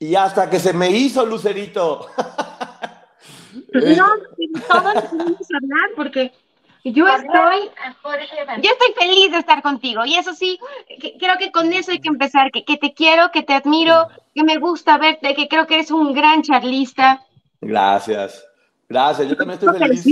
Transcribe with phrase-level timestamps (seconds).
[0.00, 2.06] Y hasta que se me hizo Lucerito.
[3.72, 4.06] no,
[4.68, 6.32] todos podemos hablar porque
[6.82, 7.70] yo estoy,
[8.62, 10.58] yo estoy feliz de estar contigo y eso sí,
[11.18, 14.42] creo que con eso hay que empezar, que, que, te quiero, que te admiro, que
[14.42, 17.22] me gusta verte, que creo que eres un gran charlista.
[17.60, 18.42] Gracias,
[18.88, 20.06] gracias, yo también estoy feliz.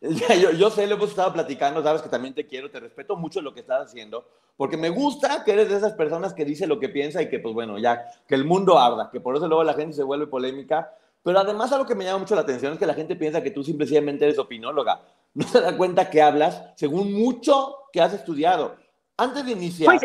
[0.00, 3.42] Yo, yo, sé, lo hemos estado platicando, sabes que también te quiero, te respeto mucho
[3.42, 4.26] lo que estás haciendo,
[4.56, 7.38] porque me gusta que eres de esas personas que dice lo que piensa y que,
[7.38, 10.26] pues bueno, ya, que el mundo arda, que por eso luego la gente se vuelve
[10.26, 10.90] polémica,
[11.22, 13.50] pero además algo que me llama mucho la atención es que la gente piensa que
[13.50, 15.02] tú simplemente eres opinóloga.
[15.34, 18.76] No se da cuenta que hablas según mucho que has estudiado.
[19.16, 19.86] Antes de iniciar...
[19.86, 20.02] Pues,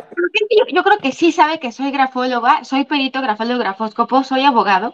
[0.71, 4.93] yo, creo que sí sabe que soy grafóloga, soy perito grafólogo grafóscopo, soy abogado.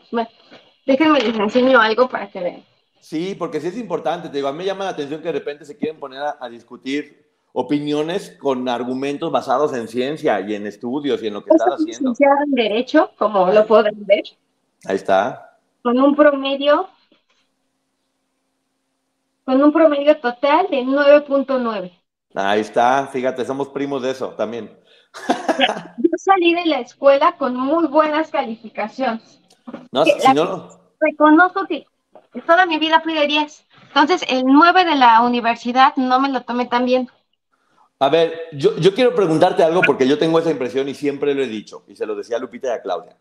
[0.86, 2.71] déjenme les enseño algo para que vean.
[3.02, 4.30] Sí, porque sí es importante.
[4.30, 6.48] Te digo, a mí me llama la atención que de repente se quieren poner a,
[6.50, 11.74] discutir opiniones con argumentos basados en ciencia y en estudios y en lo que estás
[11.74, 12.14] haciendo.
[12.20, 14.24] en Derecho, como lo pueden ver.
[14.86, 15.58] Ahí está.
[15.82, 16.88] Con un promedio,
[19.46, 21.92] con un promedio total de 9.9.
[22.36, 24.72] Ahí está, fíjate, somos primos de eso también.
[25.98, 29.42] Yo salí de la escuela con muy buenas calificaciones.
[29.92, 30.80] No, si no...
[31.00, 31.88] Reconozco que
[32.40, 33.66] toda mi vida fui de 10.
[33.88, 37.10] Entonces, el 9 de la universidad no me lo tomé tan bien.
[38.00, 41.44] A ver, yo, yo quiero preguntarte algo porque yo tengo esa impresión y siempre lo
[41.44, 43.18] he dicho, y se lo decía a Lupita y a Claudia.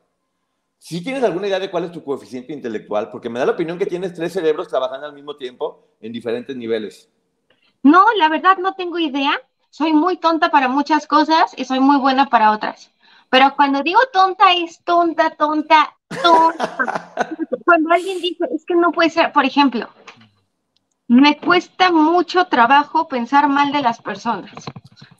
[0.78, 3.10] Si tienes alguna idea de cuál es tu coeficiente intelectual?
[3.10, 6.56] Porque me da la opinión que tienes tres cerebros trabajando al mismo tiempo en diferentes
[6.56, 7.10] niveles.
[7.82, 9.32] No, la verdad no tengo idea.
[9.68, 12.90] Soy muy tonta para muchas cosas y soy muy buena para otras.
[13.28, 15.96] Pero cuando digo tonta es tonta, tonta,
[17.64, 19.88] Cuando alguien dice, es que no puede ser, por ejemplo,
[21.06, 24.52] me cuesta mucho trabajo pensar mal de las personas.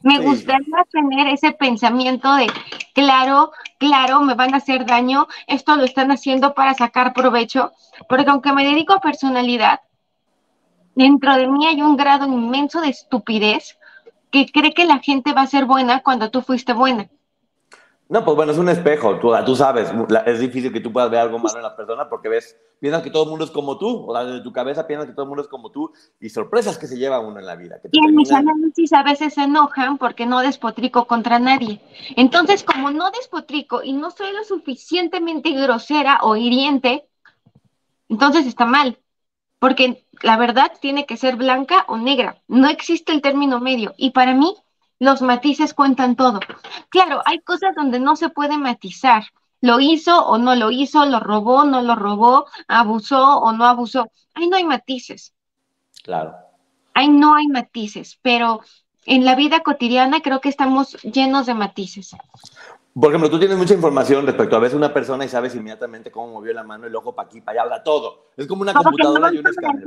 [0.03, 2.47] Me gustaría tener ese pensamiento de,
[2.95, 7.73] claro, claro, me van a hacer daño, esto lo están haciendo para sacar provecho,
[8.09, 9.81] porque aunque me dedico a personalidad,
[10.95, 13.77] dentro de mí hay un grado inmenso de estupidez
[14.31, 17.09] que cree que la gente va a ser buena cuando tú fuiste buena.
[18.11, 19.89] No, pues bueno, es un espejo, tú, tú sabes,
[20.27, 23.11] es difícil que tú puedas ver algo malo en la persona porque ves, piensas que
[23.11, 25.43] todo el mundo es como tú, o desde tu cabeza piensas que todo el mundo
[25.43, 27.77] es como tú y sorpresas que se lleva uno en la vida.
[27.93, 31.81] y en mis análisis a veces se enojan porque no despotrico contra nadie.
[32.17, 37.07] Entonces, como no despotrico y no soy lo suficientemente grosera o hiriente,
[38.09, 38.99] entonces está mal,
[39.61, 44.11] porque la verdad tiene que ser blanca o negra, no existe el término medio y
[44.11, 44.57] para mí
[45.01, 46.39] los matices cuentan todo.
[46.91, 49.25] Claro, hay cosas donde no se puede matizar.
[49.63, 54.11] Lo hizo o no lo hizo, lo robó, no lo robó, abusó o no abusó.
[54.35, 55.35] Ahí no hay matices.
[56.05, 56.35] Claro.
[56.95, 58.61] Ahí no hay matices, pero
[59.07, 62.15] en la vida cotidiana creo que estamos llenos de matices.
[62.93, 66.35] Por ejemplo, tú tienes mucha información respecto a veces una persona y sabes inmediatamente cómo
[66.35, 68.27] movió la mano, el ojo para aquí, para allá, habla todo.
[68.37, 69.85] Es como una computadora y un escáner.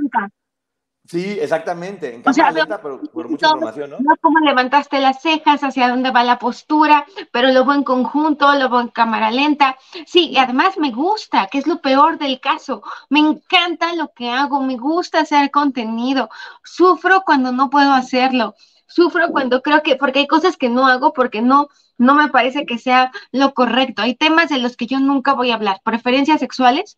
[1.06, 2.16] Sí, exactamente.
[2.16, 3.98] En cámara lenta, pero por mucha información, ¿no?
[4.00, 8.54] No cómo levantaste las cejas, hacia dónde va la postura, pero lo veo en conjunto,
[8.54, 9.78] lo veo en cámara lenta.
[10.06, 12.84] Sí, y además me gusta, que es lo peor del caso.
[13.10, 16.30] Me encanta lo que hago, me gusta hacer contenido.
[16.64, 18.56] Sufro cuando no puedo hacerlo.
[18.88, 22.66] Sufro cuando creo que, porque hay cosas que no hago porque no, no me parece
[22.66, 24.04] que sea lo correcto.
[24.04, 25.82] Hay temas de los que yo nunca voy a hablar.
[25.84, 26.98] Preferencias sexuales,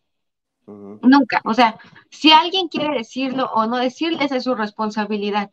[0.66, 1.40] Nunca.
[1.44, 1.78] O sea,
[2.10, 5.50] si alguien quiere decirlo o no decirlo, esa es su responsabilidad.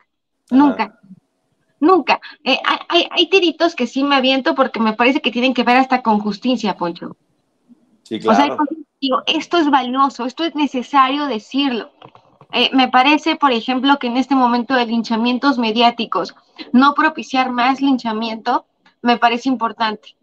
[0.49, 0.99] Nunca.
[1.79, 2.19] Nunca.
[2.43, 2.57] Eh,
[2.89, 6.01] hay, hay, tiritos que sí me aviento porque me parece que tienen que ver hasta
[6.01, 7.17] con justicia, Poncho.
[8.03, 8.55] Sí, claro.
[8.55, 11.91] O sea, digo, esto es valioso, esto es necesario decirlo.
[12.53, 16.35] Eh, me parece, por ejemplo, que en este momento de linchamientos mediáticos,
[16.71, 18.65] no propiciar más linchamiento
[19.01, 20.15] me parece importante.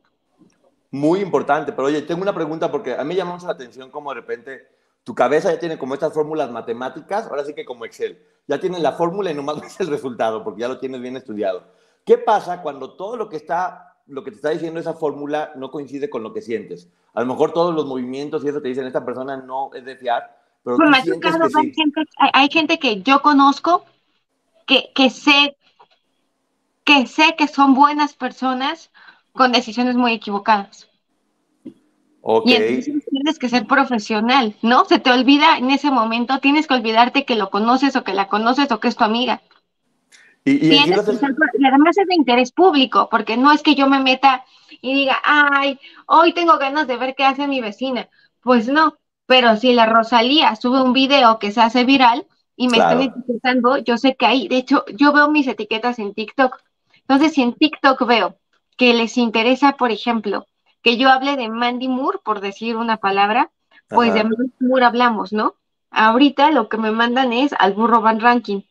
[0.92, 4.10] Muy importante, pero oye, tengo una pregunta porque a mí llama mucho la atención como
[4.10, 4.68] de repente
[5.04, 8.80] tu cabeza ya tiene como estas fórmulas matemáticas, ahora sí que como Excel, ya tienes
[8.80, 11.64] la fórmula y nomás ves el resultado porque ya lo tienes bien estudiado.
[12.04, 15.70] ¿Qué pasa cuando todo lo que está, lo que te está diciendo esa fórmula no
[15.70, 16.88] coincide con lo que sientes?
[17.14, 19.96] A lo mejor todos los movimientos y eso te dicen, esta persona no es de
[19.96, 22.00] fiar, pero tú sientes que hay, gente,
[22.32, 23.84] hay, gente, que yo conozco
[24.66, 25.56] que, que sé
[26.84, 28.90] que sé que son buenas personas
[29.32, 30.88] con decisiones muy equivocadas.
[32.44, 34.86] Y entonces tienes que ser profesional, ¿no?
[34.86, 38.28] Se te olvida en ese momento, tienes que olvidarte que lo conoces o que la
[38.28, 39.42] conoces o que es tu amiga.
[40.46, 44.42] Y, además es de interés público, porque no es que yo me meta
[44.80, 48.08] y diga, ay, hoy tengo ganas de ver qué hace mi vecina.
[48.40, 48.96] Pues no,
[49.26, 52.26] pero si la Rosalía sube un video que se hace viral
[52.56, 56.14] y me están etiquetando, yo sé que hay, de hecho, yo veo mis etiquetas en
[56.14, 56.56] TikTok.
[57.02, 58.38] Entonces, si en TikTok veo
[58.78, 60.46] que les interesa, por ejemplo,
[60.82, 63.50] que yo hable de Mandy Moore, por decir una palabra,
[63.88, 65.54] pues de Mandy Moore hablamos, ¿no?
[65.90, 68.62] Ahorita lo que me mandan es al burro Van Ranking,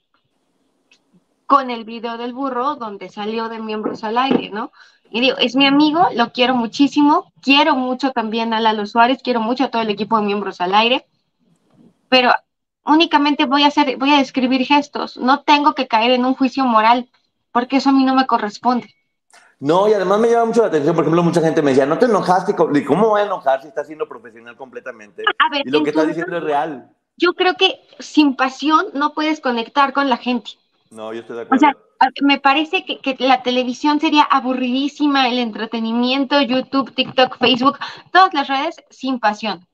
[1.46, 4.72] con el video del burro donde salió de miembros al aire, ¿no?
[5.12, 9.42] Y digo, es mi amigo, lo quiero muchísimo, quiero mucho también a Lalo Suárez, quiero
[9.42, 11.08] mucho a todo el equipo de miembros al aire,
[12.08, 12.32] pero
[12.86, 16.66] únicamente voy a hacer, voy a describir gestos, no tengo que caer en un juicio
[16.66, 17.10] moral,
[17.52, 18.94] porque eso a mí no me corresponde.
[19.60, 22.00] No, y además me llama mucho la atención, por ejemplo, mucha gente me decía, no
[22.00, 25.24] te enojaste, ¿cómo voy a enojar si estás siendo profesional completamente?
[25.66, 26.90] y lo que estás diciendo es real.
[27.18, 30.52] Yo creo que sin pasión no puedes conectar con la gente.
[30.92, 31.58] No, yo estoy de acuerdo.
[31.58, 31.78] O sea,
[32.22, 37.78] me parece que, que, la televisión sería aburridísima, el entretenimiento, YouTube, TikTok, Facebook,
[38.14, 39.68] todas las redes sin pasión.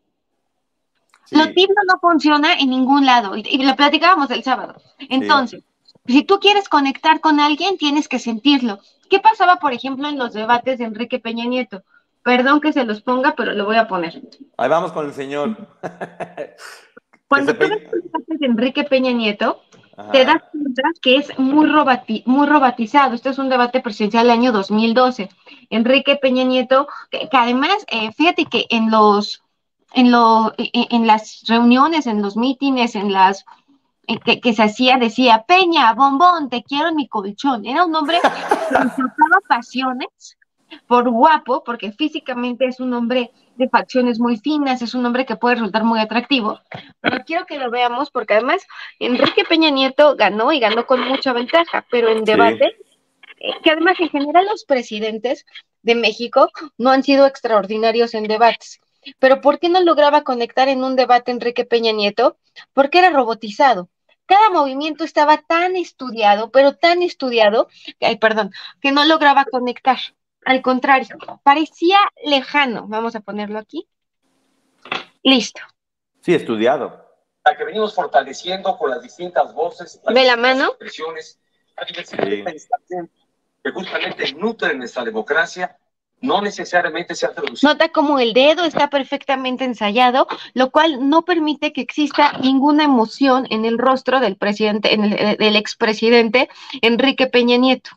[1.32, 4.76] Lo tibio no funciona en ningún lado y, lo platicábamos el sábado.
[5.10, 5.64] Entonces,
[6.06, 8.80] si tú quieres conectar con alguien, tienes que sentirlo.
[9.10, 11.84] ¿Qué pasaba, por ejemplo, en los debates de Enrique Peña Nieto?
[12.24, 14.22] Perdón que se los ponga, pero lo voy a poner.
[14.58, 15.56] Ahí vamos con el señor.
[17.28, 19.62] Cuando tú ves los debates de Enrique Peña Nieto,
[20.12, 21.72] te das cuenta que es muy,
[22.26, 23.14] muy robatizado.
[23.14, 25.30] Este es un debate presidencial del año 2012.
[25.70, 29.44] Enrique Peña Nieto, que, además, eh, fíjate que en los,
[29.94, 33.46] en, lo, en, las reuniones, en los mítines, en las
[34.24, 37.66] que, que, se hacía, decía, Peña, bombón, te quiero en mi colchón.
[37.66, 40.38] Era un hombre que insultaba pasiones
[40.88, 45.36] por guapo, porque físicamente es un hombre de facciones muy finas, es un hombre que
[45.36, 46.60] puede resultar muy atractivo,
[47.00, 48.66] pero quiero que lo veamos porque además
[49.00, 52.76] Enrique Peña Nieto ganó y ganó con mucha ventaja, pero en debate,
[53.40, 55.46] eh, que además en general los presidentes
[55.84, 58.80] de México no han sido extraordinarios en debates.
[59.20, 62.38] Pero ¿por qué no lograba conectar en un debate Enrique Peña Nieto?
[62.74, 63.88] Porque era robotizado.
[64.26, 67.68] Cada movimiento estaba tan estudiado, pero tan estudiado,
[68.02, 68.52] ay, perdón,
[68.82, 69.98] que no lograba conectar.
[70.46, 72.88] Al contrario, parecía lejano.
[72.88, 73.88] Vamos a ponerlo aquí.
[75.24, 75.62] Listo.
[76.22, 77.04] Sí, estudiado.
[77.44, 80.02] La que venimos fortaleciendo con las distintas voces.
[80.08, 80.70] ¿Ve la mano?
[80.70, 81.40] Expresiones,
[83.64, 85.78] que justamente nutren nuestra democracia
[86.22, 87.72] no necesariamente se ha traducido.
[87.72, 93.48] Nota como el dedo está perfectamente ensayado, lo cual no permite que exista ninguna emoción
[93.50, 96.50] en el rostro del presidente, en el, del expresidente
[96.82, 97.92] Enrique Peña Nieto.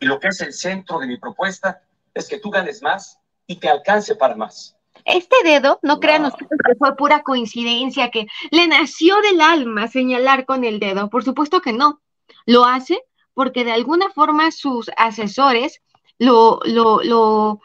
[0.00, 1.82] Y lo que es el centro de mi propuesta
[2.14, 4.76] es que tú ganes más y te alcance para más.
[5.04, 10.44] Este dedo, no crean ustedes que fue pura coincidencia, que le nació del alma señalar
[10.44, 11.10] con el dedo.
[11.10, 12.00] Por supuesto que no.
[12.46, 13.00] Lo hace
[13.34, 15.80] porque de alguna forma sus asesores
[16.18, 17.60] lo, lo, lo,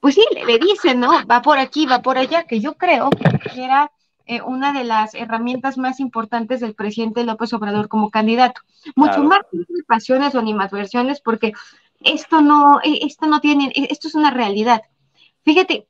[0.00, 1.10] pues sí, le, dicen, ¿no?
[1.26, 3.92] Va por aquí, va por allá, que yo creo que era
[4.26, 8.62] eh, una de las herramientas más importantes del presidente López Obrador como candidato.
[8.96, 11.52] Mucho más que pasiones o animadversiones, porque
[12.00, 14.82] esto no, eh, esto no tiene, eh, esto es una realidad.
[15.44, 15.86] Fíjate,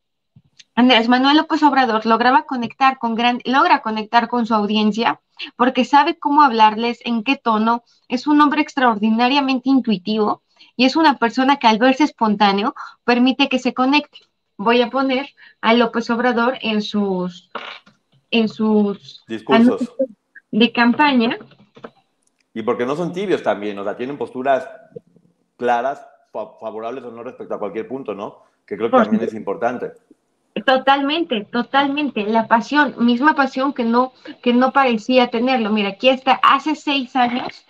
[0.75, 5.21] Andrés Manuel López Obrador lograba conectar con gran, logra conectar con su audiencia
[5.57, 10.43] porque sabe cómo hablarles, en qué tono, es un hombre extraordinariamente intuitivo
[10.77, 12.75] y es una persona que al verse espontáneo
[13.05, 14.19] permite que se conecte.
[14.57, 15.29] Voy a poner
[15.61, 17.51] a López Obrador en sus
[18.31, 19.93] en sus discursos
[20.51, 21.39] de campaña.
[22.53, 24.69] Y porque no son tibios también, o sea, tienen posturas
[25.57, 28.43] claras, favorables o no respecto a cualquier punto, ¿no?
[28.67, 29.93] Que creo que también es importante.
[30.65, 32.25] Totalmente, totalmente.
[32.25, 35.71] La pasión, misma pasión que no, que no parecía tenerlo.
[35.71, 37.65] Mira, aquí está, hace seis años.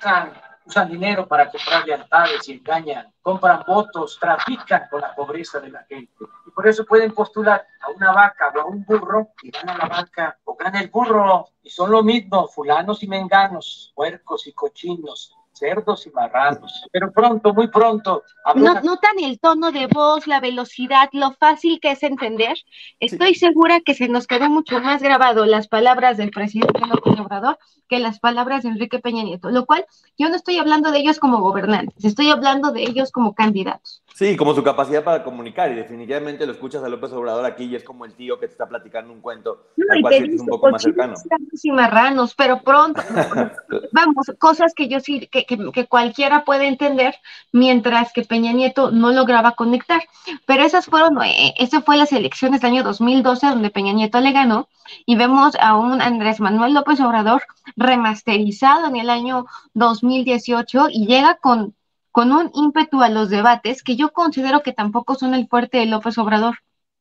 [0.71, 5.83] Usan, dinero para comprar lealtades y engañan, compran votos, trafican con la pobreza de la
[5.89, 6.13] gente
[6.61, 10.39] por eso pueden postular a una vaca o a un burro y gana la vaca
[10.45, 11.49] o gana el burro.
[11.63, 16.87] Y son lo mismo, fulanos y menganos, puercos y cochinos, cerdos y marranos.
[16.91, 18.25] Pero pronto, muy pronto.
[18.57, 22.57] ¿Notan el tono de voz, la velocidad, lo fácil que es entender?
[22.99, 27.59] Estoy segura que se nos quedó mucho más grabado las palabras del presidente López Obrador
[27.91, 29.85] que las palabras de Enrique Peña Nieto, lo cual
[30.17, 34.03] yo no estoy hablando de ellos como gobernantes, estoy hablando de ellos como candidatos.
[34.15, 37.75] Sí, como su capacidad para comunicar y definitivamente lo escuchas a López Obrador aquí y
[37.75, 40.71] es como el tío que te está platicando un cuento, al cual es un poco
[40.71, 41.15] más cercano.
[41.63, 43.03] Y marranos, pero pronto,
[43.93, 47.17] vamos, cosas que yo sí, que, que, cualquiera puede entender,
[47.53, 50.03] mientras que Peña Nieto no lograba conectar.
[50.47, 54.33] Pero esas fueron, eh, esa fue las elecciones del año 2012 donde Peña Nieto le
[54.33, 54.69] ganó
[55.07, 57.43] y vemos a un Andrés Manuel López Obrador
[57.77, 61.75] remasterizado en el año 2018 y llega con,
[62.13, 65.87] con un ímpetu a los debates que yo considero que tampoco son el fuerte de
[65.87, 66.59] López Obrador,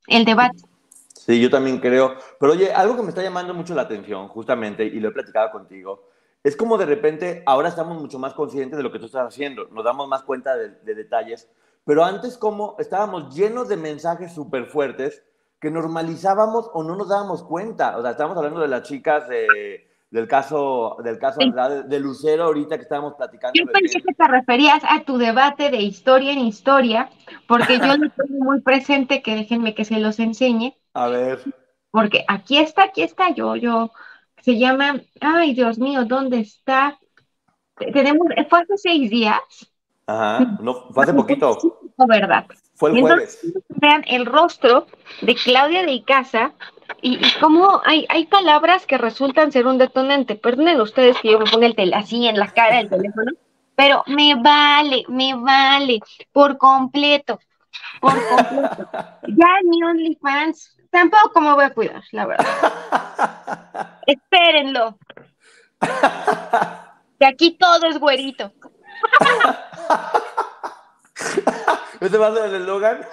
[0.08, 0.58] el debate.
[1.14, 2.16] Sí, yo también creo.
[2.40, 5.52] Pero oye, algo que me está llamando mucho la atención, justamente, y lo he platicado
[5.52, 6.09] contigo,
[6.44, 9.68] es como de repente ahora estamos mucho más conscientes de lo que tú estás haciendo,
[9.68, 11.50] nos damos más cuenta de, detalles,
[11.86, 15.24] pero antes como estábamos llenos de mensajes súper fuertes
[15.60, 17.98] que normalizábamos o no nos dábamos cuenta.
[17.98, 21.40] O sea, estábamos hablando de las chicas de, del caso, del caso
[21.86, 23.60] de Lucero ahorita que estábamos platicando.
[23.60, 27.10] Yo pensé que te referías a tu debate de historia en historia,
[27.48, 30.78] porque yo lo tengo muy presente, que déjenme que se los enseñe.
[30.94, 31.42] A ver.
[31.92, 33.92] Porque aquí está, aquí está, yo, yo,
[34.42, 36.98] se llama, ay Dios mío, ¿dónde está?
[37.78, 39.40] Tenemos, fue hace seis días.
[40.06, 41.58] Ajá, no, fue hace poquito.
[42.08, 42.46] verdad.
[42.74, 43.40] Fue el jueves.
[43.70, 44.88] vean el rostro
[45.22, 46.54] de Claudia de Icaza
[47.02, 50.36] y, y cómo hay, hay palabras que resultan ser un detonante.
[50.36, 53.32] Perdonen ustedes que yo me ponga el tel así en la cara del teléfono,
[53.76, 56.00] pero me vale, me vale,
[56.32, 57.40] por completo,
[58.02, 58.90] por completo.
[59.28, 64.00] Ya mi OnlyFans, tampoco me voy a cuidar, la verdad.
[64.06, 64.98] Espérenlo.
[67.20, 68.54] Que aquí todo es güerito.
[72.00, 73.06] ¿Este va a ser el eslogan?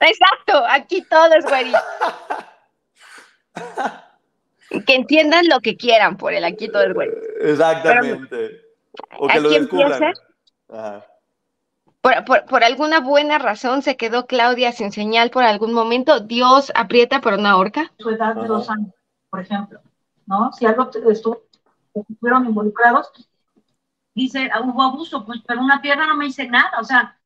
[0.00, 1.78] Exacto, aquí todo es güerito.
[4.86, 7.18] que entiendan lo que quieran por el aquí todo es güerito.
[7.40, 8.62] Exactamente.
[9.18, 10.14] o que lo descubran.
[12.00, 16.20] Por, por, por, alguna buena razón se quedó Claudia sin señal por algún momento.
[16.20, 17.92] Dios aprieta por una horca.
[17.98, 18.94] Su edad de dos años,
[19.30, 19.80] por ejemplo,
[20.26, 20.52] ¿no?
[20.52, 21.42] Si algo estuvo,
[21.94, 23.10] estuvieron involucrados,
[24.14, 27.17] dice, ah, hubo abuso, pues, pero una pierna no me dice nada, o sea,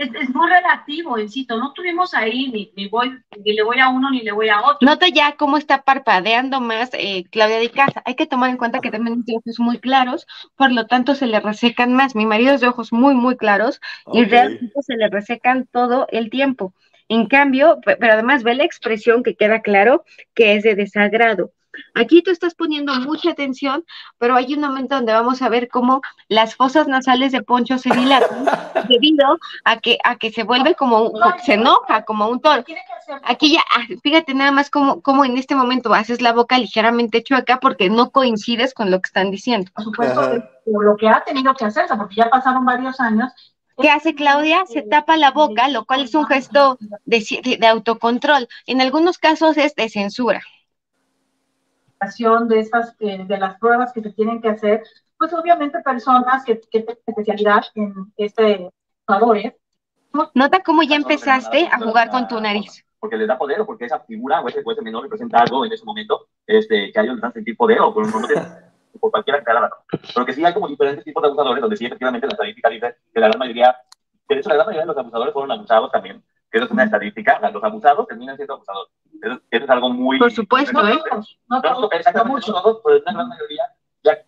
[0.00, 4.22] es, muy relativo, Encito, no tuvimos ahí ni, voy, ni le voy a uno ni
[4.22, 4.78] le voy a otro.
[4.80, 8.02] Nota ya cómo está parpadeando más eh, Claudia de Casa.
[8.06, 10.26] Hay que tomar en cuenta que también tiene ojos muy claros,
[10.56, 12.14] por lo tanto se le resecan más.
[12.14, 13.80] Mi marido es de ojos muy, muy claros
[14.12, 16.72] y realmente se le resecan todo el tiempo.
[17.08, 20.04] En cambio, pero además ve la expresión que queda claro
[20.34, 21.52] que es de desagrado.
[21.94, 23.84] Aquí tú estás poniendo mucha atención,
[24.18, 27.90] pero hay un momento donde vamos a ver cómo las fosas nasales de Poncho se
[27.90, 28.44] dilatan
[28.88, 32.64] debido a que, a que se vuelve como, un, se enoja como un toro.
[33.24, 37.22] Aquí ya, ah, fíjate nada más cómo, cómo en este momento haces la boca ligeramente
[37.22, 39.70] chueca porque no coincides con lo que están diciendo.
[39.74, 43.32] Por supuesto, lo que ha tenido que hacerse, porque ya pasaron varios años
[43.80, 44.66] ¿Qué hace Claudia?
[44.66, 48.46] Se tapa la boca, lo cual es un gesto de, de, autocontrol.
[48.66, 50.42] En algunos casos es de censura
[52.48, 54.82] de estas, eh, de las pruebas que se tienen que hacer,
[55.18, 58.70] pues obviamente personas que, que tienen especialidad en este
[59.06, 59.54] jugadores.
[60.34, 62.84] Nota cómo ya empezaste a jugar con tu nariz.
[62.98, 65.64] Porque le da poder o porque esa figura o ese, o ese menor representa algo
[65.64, 69.38] en ese momento este, que a ellos les dan sentir poder o por, por cualquiera
[69.38, 69.78] que sea la razón.
[70.14, 72.96] Pero que sí hay como diferentes tipos de abusadores donde sí efectivamente la estadística dice
[73.12, 73.76] que la gran mayoría,
[74.28, 76.84] de hecho la gran mayoría de los abusadores fueron abusados también, que eso es una
[76.84, 78.92] estadística, los abusados terminan siendo abusadores.
[79.22, 80.18] Eso, es algo muy...
[80.18, 80.98] Por supuesto, ¿eh?
[81.48, 83.62] No, no, no exactamente todos, pero una gran mayoría
[84.02, 84.18] ya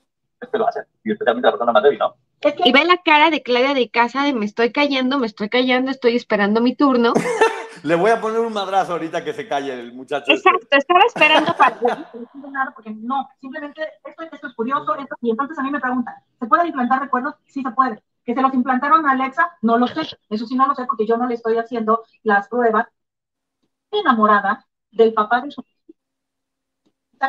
[0.40, 2.14] este lo hacen, y especialmente la persona más débil, ¿no?
[2.64, 5.90] Y ve la cara de Claudia de casa de me estoy cayendo, me estoy callando,
[5.90, 7.12] estoy esperando mi turno.
[7.84, 10.30] Le voy a poner un madrazo ahorita que se calle el muchacho.
[10.30, 10.48] Este.
[10.48, 11.80] Exacto, estaba esperando para...
[12.74, 16.46] porque no, simplemente esto, esto es curioso, esto, y entonces a mí me preguntan, ¿se
[16.46, 17.34] pueden implantar recuerdos?
[17.46, 18.00] Sí se puede.
[18.24, 19.50] ¿Que se los implantaron a Alexa?
[19.62, 20.02] No lo sé.
[20.30, 22.86] Eso sí no lo sé porque yo no le estoy haciendo las pruebas.
[23.92, 25.62] enamorada del papá de su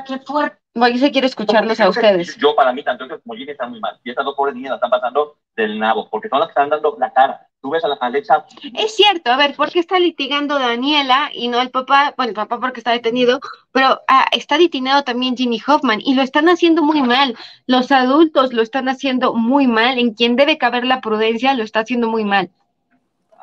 [0.06, 0.63] qué fuerte.
[0.76, 2.36] Voy se quiero escucharlos a ustedes.
[2.38, 4.00] Yo, para mí, tanto como Jimmy están muy mal.
[4.04, 6.70] Y estas dos pobres niñas la están pasando del nabo, porque son las que están
[6.70, 7.48] dando la cara.
[7.62, 8.44] Tú ves a la Alexa.
[8.74, 12.16] Es cierto, a ver, ¿por qué está litigando Daniela y no el papá?
[12.18, 13.40] Bueno, el papá porque está detenido,
[13.72, 17.38] pero ah, está detinado también Ginny Hoffman y lo están haciendo muy mal.
[17.68, 20.00] Los adultos lo están haciendo muy mal.
[20.00, 22.50] En quien debe caber la prudencia lo está haciendo muy mal.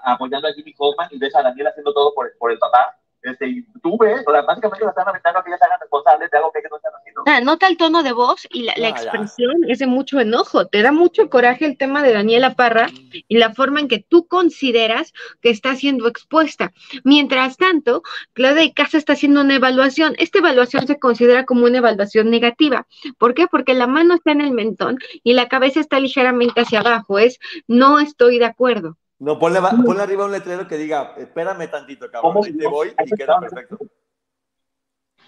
[0.02, 3.48] Apoyando a Ginny Hoffman y ves a Daniela haciendo todo por, por el papá este,
[3.48, 6.36] y tú ves, o sea, básicamente la están aventando a que ellas hagan responsables de
[6.38, 7.22] algo que ellos no están haciendo.
[7.26, 10.66] Ah, nota el tono de voz y la, la expresión es de mucho enojo.
[10.66, 12.88] Te da mucho coraje el tema de Daniela Parra
[13.28, 15.12] y la forma en que tú consideras
[15.42, 16.72] que está siendo expuesta.
[17.04, 20.14] Mientras tanto, Claudia de Casa está haciendo una evaluación.
[20.18, 22.86] Esta evaluación se considera como una evaluación negativa.
[23.18, 23.46] ¿Por qué?
[23.46, 27.18] Porque la mano está en el mentón y la cabeza está ligeramente hacia abajo.
[27.18, 28.96] Es no estoy de acuerdo.
[29.20, 33.10] No, ponle, ponle, arriba un letrero que diga, espérame tantito, cabrón, y te voy y
[33.10, 33.78] queda perfecto.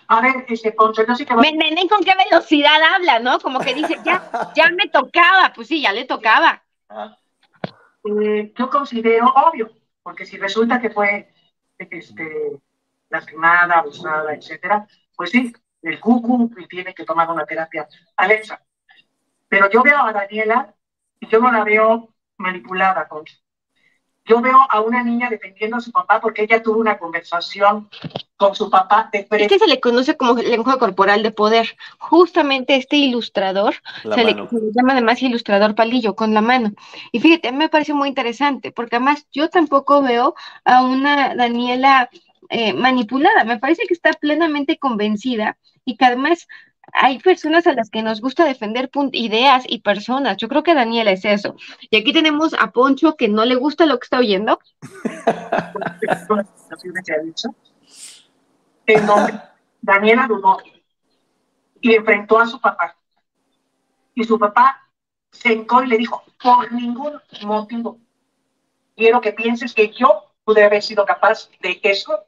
[0.09, 1.35] A ver, ese Poncho, no sé qué...
[1.35, 3.39] ¿Ven con qué velocidad habla, no?
[3.39, 5.53] Como que dice, ya, ya me tocaba.
[5.55, 6.63] Pues sí, ya le tocaba.
[8.05, 9.71] Eh, yo considero obvio,
[10.03, 11.33] porque si resulta que fue
[11.79, 12.61] este,
[13.11, 18.63] lastimada, abusada, etcétera, pues sí, el cucu tiene que tomar una terapia Alexa.
[19.49, 20.75] Pero yo veo a Daniela
[21.21, 22.09] y yo no la veo
[22.39, 23.25] manipulada, con
[24.25, 27.89] yo veo a una niña defendiendo a su papá porque ella tuvo una conversación
[28.37, 29.55] con su papá de frente.
[29.55, 31.77] Este se le conoce como lenguaje corporal de poder.
[31.99, 36.73] Justamente este ilustrador, se le, se le, llama además ilustrador palillo, con la mano.
[37.11, 41.35] Y fíjate, a mí me parece muy interesante, porque además yo tampoco veo a una
[41.35, 42.09] Daniela
[42.49, 46.47] eh, manipulada, me parece que está plenamente convencida y que además
[46.93, 50.37] hay personas a las que nos gusta defender ideas y personas.
[50.37, 51.57] Yo creo que Daniela es eso.
[51.91, 54.59] Y aquí tenemos a Poncho que no le gusta lo que está oyendo.
[59.81, 60.59] Daniela dudó
[61.81, 62.97] y enfrentó a su papá.
[64.15, 64.89] Y su papá
[65.31, 67.99] se encó y le dijo, por ningún motivo,
[68.97, 72.25] quiero que pienses que yo pude haber sido capaz de eso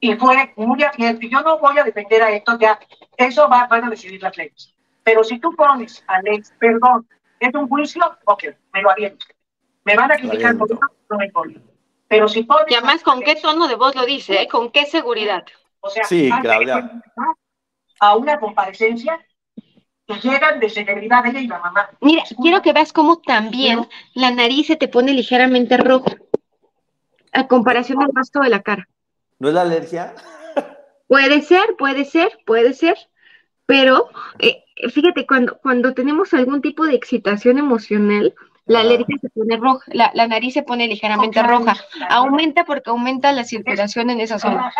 [0.00, 1.26] y fue muy abierto.
[1.26, 2.78] Yo no voy a defender a esto, ya,
[3.16, 4.74] eso va, van a decidir las leyes.
[5.02, 7.08] Pero si tú pones a leyes, perdón,
[7.40, 9.26] es un juicio, ok, me lo aviento.
[9.84, 11.60] Me van a criticar por eso, no me importa.
[12.08, 12.70] Pero si pones.
[12.70, 14.42] Y además, ¿con qué tono de voz lo dice?
[14.42, 14.48] Eh?
[14.48, 15.44] ¿Con qué seguridad?
[15.80, 17.02] O sea, sí, Claudia.
[18.00, 19.24] A una comparecencia
[20.06, 21.90] que llegan de seguridad ella y la mamá.
[22.00, 26.16] Mira, quiero que veas cómo también la nariz se te pone ligeramente roja
[27.32, 28.88] a comparación del resto de la cara.
[29.38, 30.14] ¿No es la alergia?
[31.08, 32.96] Puede ser, puede ser, puede ser,
[33.64, 39.56] pero eh, fíjate, cuando, cuando tenemos algún tipo de excitación emocional, la alergia se pone
[39.56, 41.76] roja, la, la nariz se pone ligeramente roja,
[42.08, 44.72] aumenta porque aumenta la circulación en esa zona.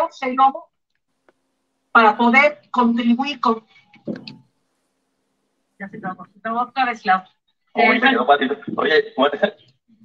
[1.93, 3.65] Para poder contribuir con...
[5.79, 6.01] Ya se
[6.51, 7.23] otra vez, Clau.
[7.75, 9.15] Oye,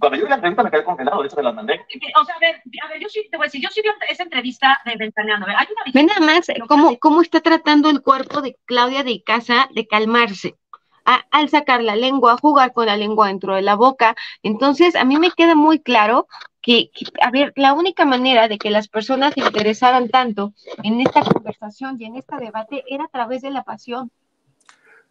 [0.02, 1.80] cuando yo vi la entrevista me quedé congelado, de hecho te las mandé.
[2.20, 3.90] O sea, a ver, a ver, yo sí te voy a decir, yo sí vi
[4.10, 5.46] esa entrevista de Ventaneando.
[5.46, 9.70] Hay una Ve nada más cómo, cómo está tratando el cuerpo de Claudia de Casa
[9.74, 10.56] de calmarse.
[11.04, 14.16] A, al sacar la lengua, jugar con la lengua dentro de la boca.
[14.44, 16.28] Entonces, a mí me queda muy claro
[16.62, 20.54] que, que, a ver, la única manera de que las personas se interesaran tanto
[20.84, 24.12] en esta conversación y en este debate era a través de la pasión.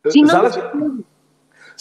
[0.09, 0.61] Si no, ¿Sabes?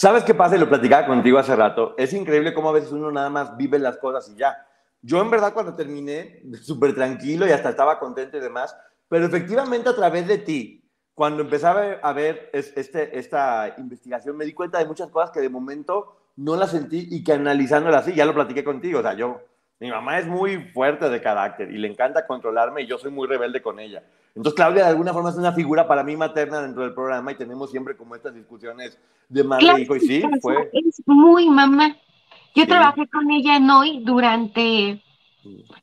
[0.00, 0.56] ¿Sabes qué pasa?
[0.56, 1.94] Y lo platicaba contigo hace rato.
[1.98, 4.66] Es increíble cómo a veces uno nada más vive las cosas y ya.
[5.02, 8.74] Yo en verdad cuando terminé, súper tranquilo y hasta estaba contento y demás,
[9.10, 10.82] pero efectivamente a través de ti,
[11.12, 15.50] cuando empezaba a ver este, esta investigación, me di cuenta de muchas cosas que de
[15.50, 19.42] momento no las sentí y que analizándolas así, ya lo platiqué contigo, o sea, yo,
[19.80, 23.28] mi mamá es muy fuerte de carácter y le encanta controlarme y yo soy muy
[23.28, 24.02] rebelde con ella.
[24.34, 27.34] Entonces, Claudia, de alguna forma es una figura para mí materna dentro del programa y
[27.34, 29.96] tenemos siempre como estas discusiones de madre e hijo.
[29.96, 30.70] Y sí, fue.
[30.72, 31.96] Es muy mamá.
[32.54, 32.68] Yo sí.
[32.68, 35.02] trabajé con ella en hoy durante.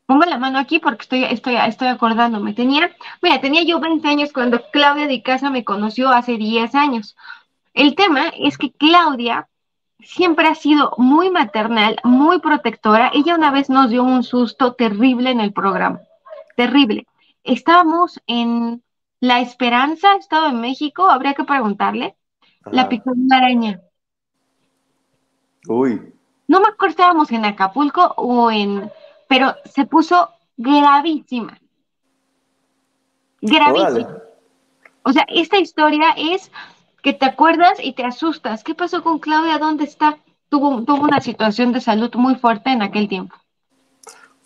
[0.06, 2.54] Pongo la mano aquí porque estoy, estoy, estoy acordándome.
[2.54, 7.18] Tenía, mira, tenía yo 20 años cuando Claudia de Casa me conoció hace 10 años.
[7.74, 9.50] El tema es que Claudia
[10.00, 13.12] siempre ha sido muy maternal, muy protectora.
[13.14, 16.00] Ella una vez nos dio un susto terrible en el programa.
[16.56, 17.08] Terrible
[17.48, 18.84] estábamos en
[19.20, 22.16] La Esperanza, Estado en México, habría que preguntarle.
[22.62, 22.76] Ajá.
[22.76, 23.82] La picó una araña.
[25.68, 26.14] Uy.
[26.48, 28.92] No me acuerdo, estábamos en Acapulco o en.
[29.28, 31.60] Pero se puso gravísima.
[33.42, 33.90] Gravísima.
[33.90, 34.08] Órale.
[35.04, 36.52] O sea, esta historia es
[37.02, 38.64] que te acuerdas y te asustas.
[38.64, 39.58] ¿Qué pasó con Claudia?
[39.58, 40.18] ¿Dónde está?
[40.50, 43.36] Tuvo, tuvo una situación de salud muy fuerte en aquel tiempo.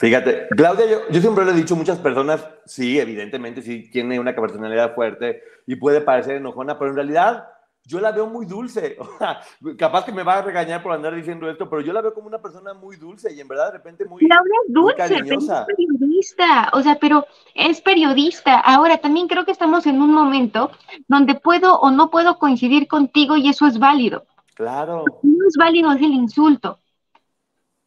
[0.02, 4.20] Fíjate, Claudia, yo, yo, siempre le he dicho a muchas personas, sí, evidentemente, sí tiene
[4.20, 7.48] una personalidad fuerte y puede parecer enojona, pero en realidad
[7.86, 8.98] yo la veo muy dulce.
[9.78, 12.26] Capaz que me va a regañar por andar diciendo esto, pero yo la veo como
[12.26, 15.68] una persona muy dulce y en verdad de repente muy, Claudia es dulce, cariñosa.
[15.68, 18.60] Pero es periodista, o sea, pero es periodista.
[18.60, 20.72] Ahora, también creo que estamos en un momento
[21.10, 24.26] donde puedo o no puedo coincidir contigo y eso es válido.
[24.56, 25.06] Claro.
[25.22, 26.80] No es válido, es el insulto.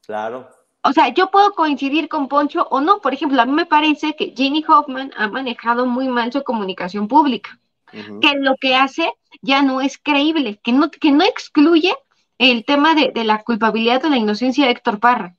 [0.07, 0.49] Claro.
[0.85, 3.01] O sea, yo puedo coincidir con Poncho o no.
[3.01, 7.09] Por ejemplo, a mí me parece que Ginny Hoffman ha manejado muy mal su comunicación
[7.09, 7.59] pública.
[7.93, 8.21] Uh -huh.
[8.21, 11.95] Que lo que hace ya no es creíble, que no, que no excluye
[12.39, 15.37] el tema de, de la culpabilidad o la inocencia de Héctor Parra.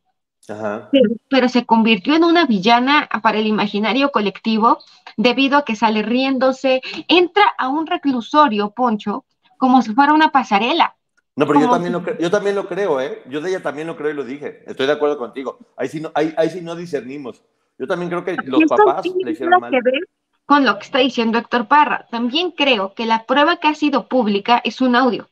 [0.47, 0.89] Ajá.
[0.91, 4.79] Pero, pero, se convirtió en una villana para el imaginario colectivo
[5.17, 9.25] debido a que sale riéndose, entra a un reclusorio, Poncho,
[9.57, 10.94] como si fuera una pasarela.
[11.37, 13.21] No, pero yo también, lo creo, yo también lo creo, ¿eh?
[13.27, 14.63] Yo de ella también lo creo y lo dije.
[14.67, 15.59] Estoy de acuerdo contigo.
[15.75, 17.43] Ahí sí no, ahí, ahí sí no discernimos.
[17.77, 19.69] Yo también creo que los papás le hicieron mal.
[19.69, 20.07] Que ver
[20.45, 22.07] con lo que está diciendo Héctor Parra.
[22.09, 25.27] También creo que la prueba que ha sido pública es un audio.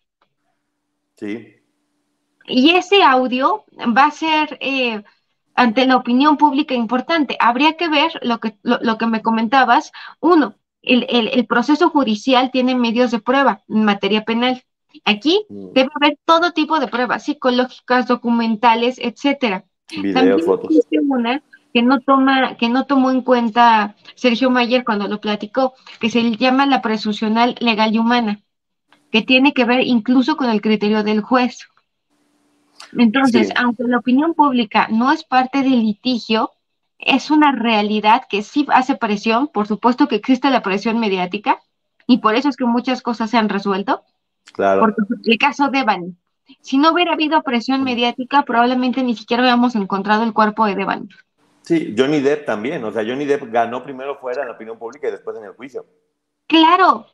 [1.16, 1.56] Sí.
[2.48, 3.64] Y ese audio
[3.96, 5.04] va a ser eh,
[5.56, 7.38] ante la opinión pública importante.
[7.40, 9.94] Habría que ver lo que, lo, lo que me comentabas.
[10.20, 14.66] Uno, el, el, el proceso judicial tiene medios de prueba en materia penal.
[15.06, 19.66] Aquí debe haber todo tipo de pruebas psicológicas, documentales, etcétera.
[19.90, 20.74] Videos, fotos.
[21.10, 21.42] Una
[21.74, 26.22] que no toma, que no tomó en cuenta Sergio Mayer cuando lo platicó, que se
[26.38, 28.42] llama la presuncional legal y humana,
[29.12, 31.68] que tiene que ver incluso con el criterio del juez.
[32.96, 36.52] Entonces, aunque la opinión pública no es parte del litigio,
[37.00, 41.60] es una realidad que sí hace presión, por supuesto que existe la presión mediática,
[42.06, 44.04] y por eso es que muchas cosas se han resuelto.
[44.52, 44.82] Claro.
[44.82, 46.16] Porque el caso Devani,
[46.62, 51.10] si no hubiera habido presión mediática, probablemente ni siquiera hubiéramos encontrado el cuerpo de Devani.
[51.62, 55.08] Sí, Johnny Depp también, o sea, Johnny Depp ganó primero fuera en la opinión pública
[55.08, 55.86] y después en el juicio.
[56.48, 57.08] Claro,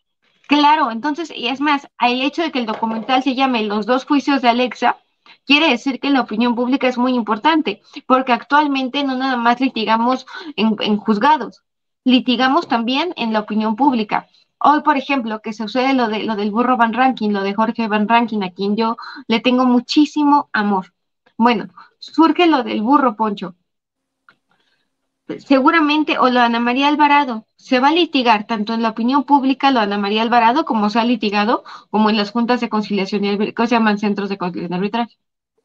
[0.48, 4.06] claro, entonces, y es más, el hecho de que el documental se llame Los dos
[4.06, 4.98] juicios de Alexa,
[5.46, 10.26] quiere decir que la opinión pública es muy importante, porque actualmente no nada más litigamos
[10.56, 11.64] en, juzgados,
[12.04, 14.28] litigamos también en la opinión pública.
[14.60, 17.54] Hoy, por ejemplo, que se sucede lo, de, lo del burro Van Ranking, lo de
[17.54, 20.94] Jorge Van Ranking, a quien yo le tengo muchísimo amor.
[21.38, 21.70] Bueno,
[22.00, 23.56] surge lo del burro Poncho.
[25.38, 29.24] Seguramente, o lo de Ana María Alvarado, se va a litigar tanto en la opinión
[29.24, 32.70] pública lo de Ana María Alvarado como se ha litigado como en las juntas de
[32.70, 35.18] conciliación y que se llaman centros de conciliación y arbitraje.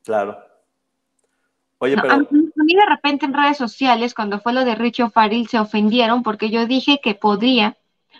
[0.04, 0.38] Claro.
[1.78, 2.14] Oye, pero...
[2.14, 6.22] A mí, de repente en redes sociales, cuando fue lo de Richo Faril, se ofendieron
[6.22, 7.76] porque yo dije que podría,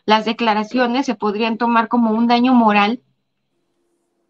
[0.07, 3.01] las declaraciones se podrían tomar como un daño moral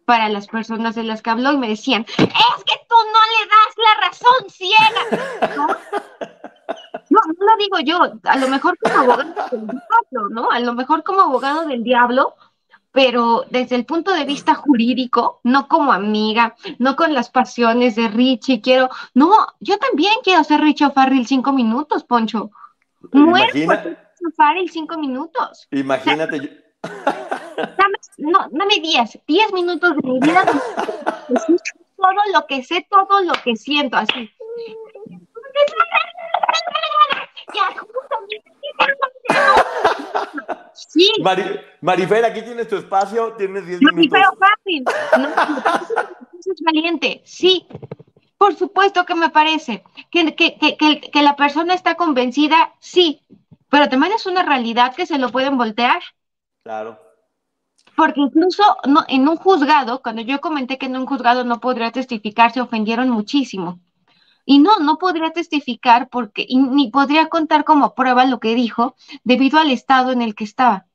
[0.05, 3.47] para las personas de las que habló y me decían, es que tú no le
[3.49, 5.55] das la razón ciega.
[5.55, 5.67] ¿No?
[7.09, 10.51] No, no lo digo yo, a lo mejor como abogado del diablo, ¿no?
[10.51, 12.33] A lo mejor como abogado del diablo,
[12.91, 18.07] pero desde el punto de vista jurídico, no como amiga, no con las pasiones de
[18.07, 22.51] Richie, quiero, no, yo también quiero ser Richie Farrell cinco minutos, Poncho.
[23.11, 25.67] Muero por Richie Farrell cinco minutos.
[25.71, 26.63] Imagínate.
[26.81, 30.43] dame, no, dame diez, diez minutos de mi vida,
[31.97, 34.31] todo lo que sé, todo lo que siento, así.
[40.73, 41.11] Sí.
[41.81, 44.19] Marifer, aquí tienes tu espacio, tienes 10 minutos.
[44.39, 44.83] fácil.
[46.45, 47.67] es valiente, sí.
[48.37, 49.83] Por supuesto que me parece.
[50.11, 53.21] Que, que, que, que, la persona está convencida, sí.
[53.75, 56.01] Pero también es una realidad que se lo pueden voltear.
[56.63, 56.97] Claro.
[57.97, 61.91] Porque incluso no, en un juzgado, cuando yo comenté que en un juzgado no podría
[61.91, 63.81] testificar, se ofendieron muchísimo.
[64.45, 69.59] Y no, no podría testificar porque ni podría contar como prueba lo que dijo debido
[69.59, 70.85] al estado en el que estaba.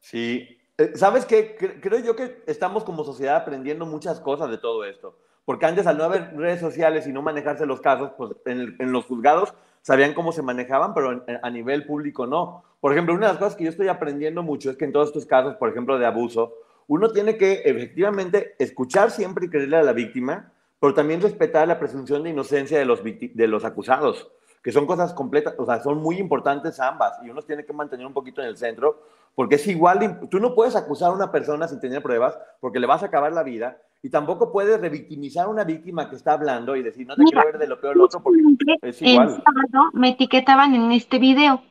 [0.00, 1.56] Sí, eh, ¿sabes qué?
[1.80, 5.16] Creo yo que estamos como sociedad aprendiendo muchas cosas de todo esto.
[5.48, 9.06] Porque antes, al no haber redes sociales y no manejarse los casos, pues en, los
[9.06, 9.54] juzgados
[9.88, 12.62] sabían cómo se manejaban, pero a nivel público no.
[12.78, 15.08] Por ejemplo, una de las cosas que yo estoy aprendiendo mucho es que en todos
[15.08, 16.52] estos casos, por ejemplo, de abuso,
[16.88, 21.78] uno tiene que efectivamente escuchar siempre y creerle a la víctima, pero también respetar la
[21.78, 24.30] presunción de inocencia de los, de los acusados,
[24.62, 28.04] que son cosas completas, o sea, son muy importantes ambas, y uno tiene que mantener
[28.04, 29.02] un poquito en el centro,
[29.34, 32.86] porque es igual, tú no puedes acusar a una persona sin tener pruebas, porque le
[32.86, 36.76] vas a acabar la vida, y tampoco puedes revictimizar a una víctima que está hablando
[36.76, 38.40] y decir, no te quiero ver de lo peor lo otro, porque
[38.82, 39.28] es igual.
[39.28, 41.62] El sábado me etiquetaban en este video,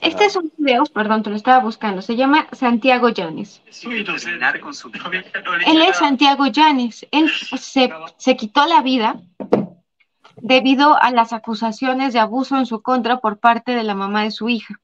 [0.00, 3.62] este es un video, perdón, te lo estaba buscando, se llama Santiago Llanes.
[5.66, 7.06] Él es Santiago Llanes.
[7.10, 9.20] Él se, se quitó la vida
[10.36, 14.30] debido a las acusaciones de abuso en su contra por parte de la mamá de
[14.30, 14.80] su hija.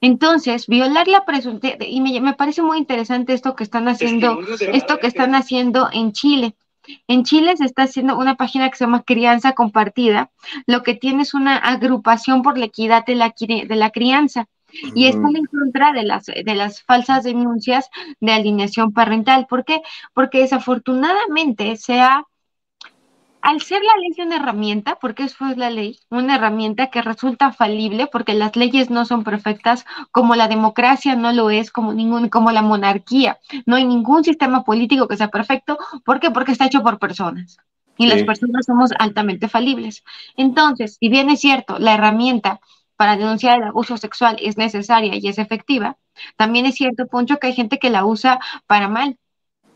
[0.00, 4.38] Entonces, violar la presunción, y me, me, parece muy interesante esto que están haciendo,
[4.72, 6.54] esto que están haciendo en Chile.
[7.06, 10.30] En Chile se está haciendo una página que se llama Crianza Compartida,
[10.66, 14.48] lo que tiene es una agrupación por la equidad de la, de la crianza
[14.94, 19.46] y están en contra de las, de las falsas denuncias de alineación parental.
[19.48, 19.82] ¿Por qué?
[20.14, 22.24] Porque desafortunadamente se ha
[23.48, 27.50] al ser la ley una herramienta, porque eso es la ley, una herramienta que resulta
[27.50, 32.28] falible, porque las leyes no son perfectas, como la democracia no lo es, como ningún,
[32.28, 33.38] como la monarquía.
[33.64, 35.78] No hay ningún sistema político que sea perfecto.
[36.04, 36.30] ¿Por qué?
[36.30, 37.56] Porque está hecho por personas.
[37.96, 40.04] Y las personas somos altamente falibles.
[40.36, 42.60] Entonces, si bien es cierto, la herramienta
[42.96, 45.96] para denunciar el abuso sexual es necesaria y es efectiva,
[46.36, 49.16] también es cierto, Poncho, que hay gente que la usa para mal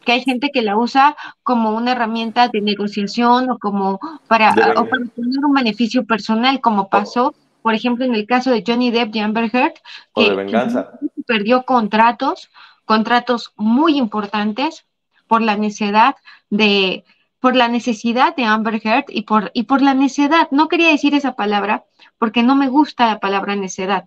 [0.04, 5.44] que hay gente que la usa como una herramienta de negociación o como para, tener
[5.44, 9.50] un beneficio personal, como pasó, por ejemplo, en el caso de Johnny Depp y Amber
[9.52, 9.74] Heard,
[10.14, 10.80] que,
[11.26, 12.50] perdió contratos,
[12.84, 14.84] contratos muy importantes
[15.28, 16.16] por la necesidad
[16.50, 17.04] de
[17.40, 20.46] por la necesidad de Amber Heard y por, y por la necedad.
[20.52, 21.84] No quería decir esa palabra
[22.16, 24.04] porque no me gusta la palabra necedad.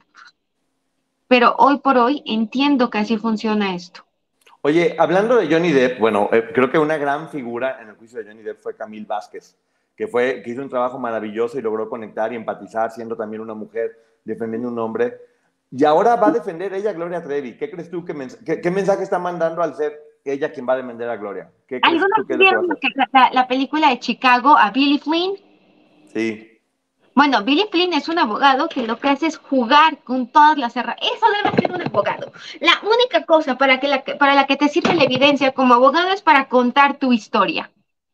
[1.27, 4.04] Pero hoy por hoy entiendo que así funciona esto.
[4.65, 8.17] Oye, hablando de Johnny Depp, bueno, eh, creo que una gran figura en el juicio
[8.17, 9.55] de Johnny Depp fue Camille Vázquez,
[9.95, 13.53] que, fue, que hizo un trabajo maravilloso y logró conectar y empatizar, siendo también una
[13.53, 15.19] mujer defendiendo un hombre.
[15.69, 17.55] Y ahora va a defender ella a Gloria Trevi.
[17.57, 18.15] ¿Qué crees tú que
[18.59, 21.51] qué, mensaje está mandando al ser ella quien va a defender a Gloria?
[21.67, 21.79] ¿Qué
[22.35, 22.67] vieron
[23.11, 25.35] la, la, película de Chicago a Billy Flynn?
[26.11, 26.54] Sí.
[27.15, 30.75] Bueno, Billy Flynn es un abogado que lo que hace es jugar con todas las
[30.75, 31.09] herramientas.
[31.15, 32.33] Eso debe ser un abogado.
[32.59, 36.09] La única cosa para, que la, para la que te sirve la evidencia como abogado
[36.09, 37.71] es para contar tu historia.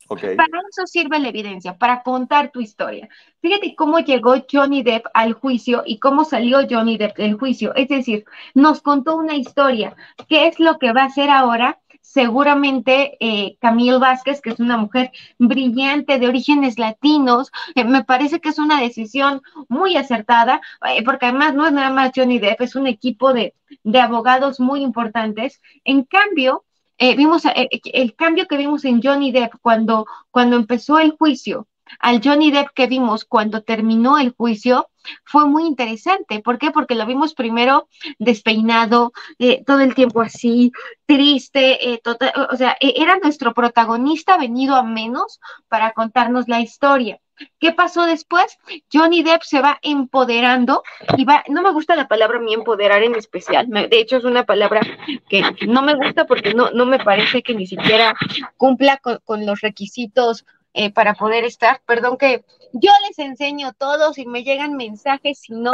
[0.07, 0.35] Okay.
[0.35, 3.09] Para eso sirve la evidencia, para contar tu historia.
[3.41, 7.73] Fíjate cómo llegó Johnny Depp al juicio y cómo salió Johnny Depp del juicio.
[7.75, 9.95] Es decir, nos contó una historia.
[10.27, 11.79] ¿Qué es lo que va a hacer ahora?
[12.13, 18.41] Seguramente eh, Camille Vázquez, que es una mujer brillante de orígenes latinos, eh, me parece
[18.41, 22.61] que es una decisión muy acertada, eh, porque además no es nada más Johnny Depp,
[22.61, 25.61] es un equipo de, de abogados muy importantes.
[25.85, 26.65] En cambio,
[26.99, 31.67] vimos el cambio que vimos en Johnny Depp cuando, cuando empezó el juicio
[31.99, 34.89] al Johnny Depp que vimos cuando terminó el juicio
[35.25, 36.39] fue muy interesante.
[36.39, 36.71] ¿Por qué?
[36.71, 37.87] Porque lo vimos primero
[38.19, 40.71] despeinado, eh, todo el tiempo así,
[41.05, 46.61] triste, eh, tota, o sea, e, era nuestro protagonista venido a menos para contarnos la
[46.61, 47.19] historia.
[47.59, 48.59] ¿Qué pasó después?
[48.93, 50.83] Johnny Depp se va empoderando
[51.17, 54.45] y va, no me gusta la palabra mi empoderar en especial, de hecho es una
[54.45, 54.81] palabra
[55.27, 58.13] que no me gusta porque no, no me parece que ni siquiera
[58.57, 61.81] cumpla con los requisitos eh, para poder estar.
[61.85, 65.71] Perdón que yo les enseño todo, si me llegan mensajes, si no,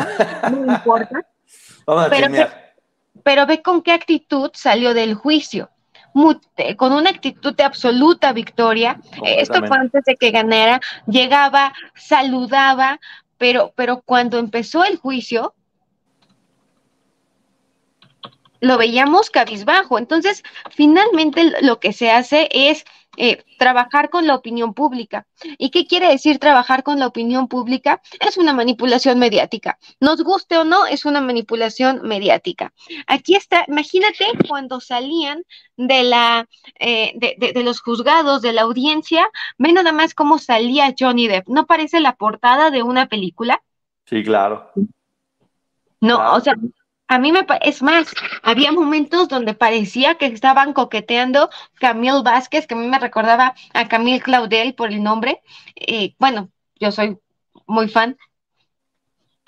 [0.52, 1.26] no importa.
[2.10, 2.48] pero, ve,
[3.24, 5.70] pero ve con qué actitud salió del juicio.
[6.78, 9.00] con una actitud de absoluta victoria.
[9.24, 10.80] Esto fue antes de que ganara.
[11.06, 13.00] Llegaba, saludaba,
[13.38, 15.54] pero, pero cuando empezó el juicio,
[18.62, 19.98] lo veíamos cabizbajo.
[19.98, 22.86] Entonces, finalmente lo que se hace es
[23.20, 25.26] eh, trabajar con la opinión pública.
[25.58, 28.00] ¿Y qué quiere decir trabajar con la opinión pública?
[28.20, 29.80] Es una manipulación mediática.
[30.00, 32.74] Nos guste o no, es una manipulación mediática.
[33.08, 35.44] Aquí está, imagínate cuando salían
[35.78, 36.48] de la
[36.80, 41.48] eh, de, de, los juzgados, de la audiencia, ven nada más cómo salía Johnny Depp.
[41.48, 43.64] ¿No parece la portada de una película?
[44.06, 44.72] Sí, claro.
[46.00, 46.54] No, o sea,
[47.08, 52.74] a mí me es más, había momentos donde parecía que estaban coqueteando Camille Vázquez, que
[52.76, 55.42] a mí me recordaba a Camille Claudel por el nombre.
[55.76, 57.18] Eh, bueno, yo soy
[57.66, 58.18] muy fan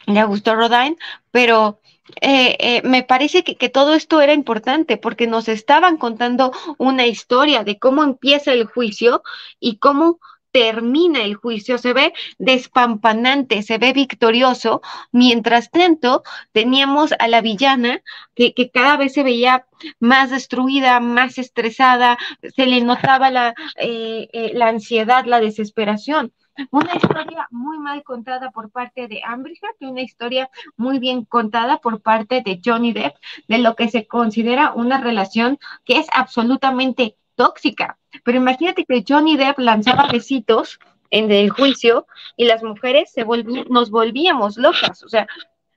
[0.07, 0.97] de Augusto Rodin,
[1.31, 1.81] pero
[2.21, 7.63] eh, eh, me parece que, todo esto era importante porque nos estaban contando una historia
[7.63, 9.21] de cómo empieza el juicio
[9.59, 10.19] y cómo
[10.51, 14.81] termina el juicio, se ve despampanante, se ve victorioso.
[15.11, 18.01] Mientras tanto, teníamos a la villana
[18.35, 19.65] que, cada vez se veía
[19.99, 22.17] más destruida, más estresada,
[22.55, 26.33] se le notaba la, eh, eh, ansiedad, la desesperación.
[26.71, 31.77] Una historia muy mal contada por parte de Amber y una historia muy bien contada
[31.77, 33.15] por parte de Johnny Depp
[33.47, 37.97] de lo que se considera una relación que es absolutamente tóxica.
[38.25, 40.77] Pero imagínate que Johnny Depp lanzaba besitos
[41.09, 43.23] en el juicio y las mujeres se
[43.69, 45.01] nos volvíamos locas.
[45.03, 45.25] O sea,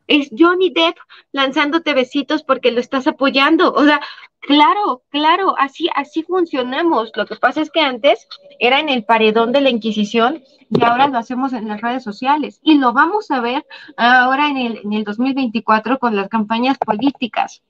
[0.08, 0.96] es Johnny Depp
[1.30, 3.72] lanzándote besitos porque lo estás apoyando.
[3.72, 4.00] O sea,
[4.40, 7.12] claro, claro, así, así funcionamos.
[7.14, 8.26] Lo que pasa es que antes
[8.58, 12.58] era en el paredón de la Inquisición y ahora lo hacemos en las redes sociales.
[12.64, 13.64] Y lo vamos a ver
[13.96, 17.62] ahora en el, en el 2024 con las campañas políticas.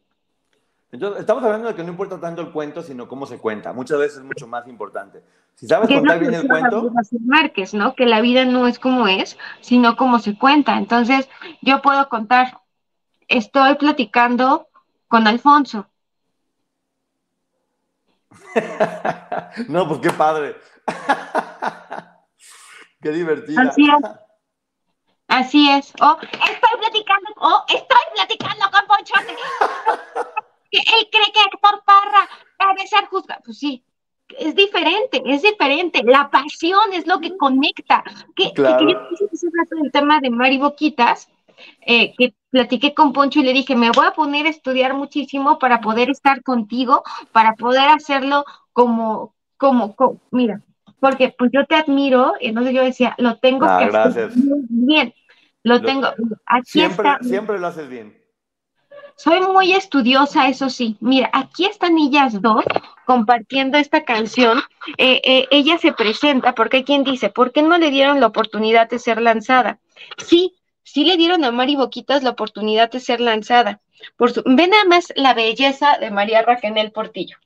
[0.93, 3.73] Entonces, estamos hablando de que no importa tanto el cuento, sino cómo se cuenta.
[3.73, 5.23] Muchas veces es mucho más importante.
[5.55, 6.93] Si sabes contar bien el cuento.
[7.25, 7.95] Márquez, ¿no?
[7.95, 10.77] Que la vida no es como es, sino como se cuenta.
[10.77, 11.31] Entonces,
[11.63, 12.61] yo puedo contar,
[13.27, 14.69] estoy platicando
[15.09, 15.87] con Alfonso.
[19.69, 20.57] no, pues qué padre.
[23.01, 23.63] qué divertido.
[23.63, 23.97] Así es.
[25.29, 25.95] Así es.
[26.03, 29.35] Oh, estoy platicando, oh, estoy platicando con Ponchote
[30.73, 32.29] que él cree que Héctor Parra
[32.75, 33.43] debe ser juzgado.
[33.45, 33.85] Pues sí,
[34.39, 36.03] es diferente, es diferente.
[36.03, 38.03] La pasión es lo que conecta.
[38.35, 38.87] Que, claro.
[38.87, 41.29] que, que el tema de Mari Boquitas,
[41.87, 45.59] eh, que platiqué con Poncho y le dije, me voy a poner a estudiar muchísimo
[45.59, 49.95] para poder estar contigo, para poder hacerlo como, como,
[50.31, 50.63] mira,
[50.99, 54.65] porque pues yo te admiro, y entonces yo decía, lo tengo ah, que hacer muy
[54.69, 55.15] bien,
[55.63, 56.09] lo, tengo,
[56.47, 57.19] aquí siempre, está.
[57.23, 58.22] Siempre lo haces bien.
[59.17, 60.97] Soy muy estudiosa, eso sí.
[61.01, 62.65] Mira, aquí están ellas dos
[63.05, 64.61] compartiendo esta canción.
[64.99, 68.27] Eh, eh, ella se presenta porque hay quien dice, ¿por qué no le dieron la
[68.27, 69.79] oportunidad de ser lanzada?
[70.19, 73.81] Sí, sí le dieron a Mari Boquitas la oportunidad de ser lanzada.
[74.17, 77.37] Por su, ve nada más la belleza de María Raquel Portillo.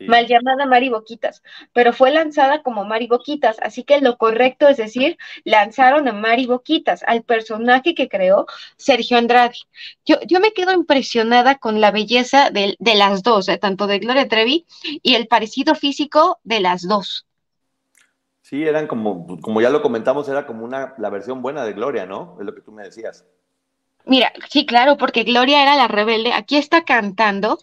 [0.00, 4.76] Mal llamada Mari Boquitas, pero fue lanzada como Mari Boquitas, así que lo correcto es
[4.76, 9.56] decir, lanzaron a Mari Boquitas, al personaje que creó Sergio Andrade.
[10.04, 13.98] Yo, yo me quedo impresionada con la belleza de, de las dos, eh, tanto de
[13.98, 14.66] Gloria Trevi
[15.02, 17.26] y el parecido físico de las dos.
[18.42, 22.06] Sí, eran como, como ya lo comentamos, era como una, la versión buena de Gloria,
[22.06, 22.36] ¿no?
[22.38, 23.24] Es lo que tú me decías.
[24.04, 26.32] Mira, sí, claro, porque Gloria era la rebelde.
[26.32, 27.58] Aquí está cantando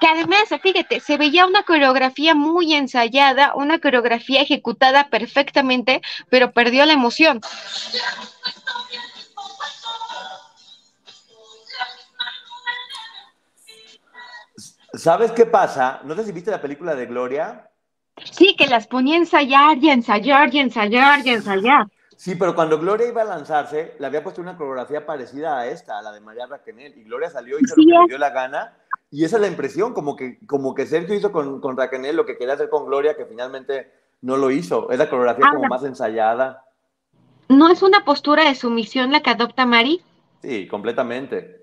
[0.00, 6.86] que además, fíjate, se veía una coreografía muy ensayada, una coreografía ejecutada perfectamente, pero perdió
[6.86, 7.40] la emoción.
[14.94, 16.00] ¿Sabes qué pasa?
[16.04, 17.70] No sé si viste la película de Gloria.
[18.32, 21.86] Sí, que las ponía a ensayar y ensayar y ensayar y ensayar.
[22.16, 25.98] Sí, pero cuando Gloria iba a lanzarse, le había puesto una coreografía parecida a esta,
[25.98, 28.28] a la de María Raquenel, y Gloria salió y se lo que le dio la
[28.28, 28.76] gana,
[29.10, 32.26] y esa es la impresión, como que, como que Sergio hizo con, con Raquenel lo
[32.26, 33.90] que quería hacer con Gloria, que finalmente
[34.22, 34.90] no lo hizo.
[34.90, 36.64] Es la coreografía como más ensayada.
[37.48, 40.00] ¿No es una postura de sumisión la que adopta Mari?
[40.42, 41.60] Sí, completamente.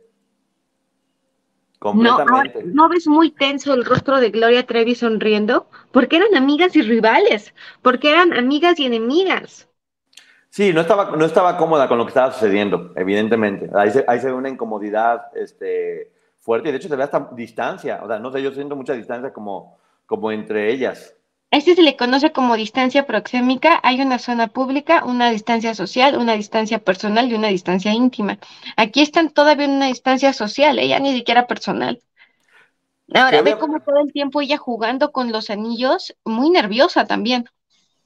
[1.79, 2.63] Completamente.
[2.65, 5.67] No, ¿No ves muy tenso el rostro de Gloria Trevi sonriendo?
[5.91, 9.69] Porque eran amigas y rivales, porque eran amigas y enemigas.
[10.49, 13.69] Sí, no estaba, no estaba cómoda con lo que estaba sucediendo, evidentemente.
[13.75, 16.11] Ahí se, ahí se ve una incomodidad este,
[16.47, 17.99] fuerte y de hecho se ve hasta distancia.
[18.01, 21.13] O sea, no sé, yo siento mucha distancia como, como entre ellas.
[21.51, 23.81] Este se le conoce como distancia proxémica.
[23.83, 28.37] Hay una zona pública, una distancia social, una distancia personal y una distancia íntima.
[28.77, 31.99] Aquí están todavía en una distancia social, ella ni siquiera personal.
[33.13, 37.49] Ahora, ve cómo todo el tiempo ella jugando con los anillos, muy nerviosa también.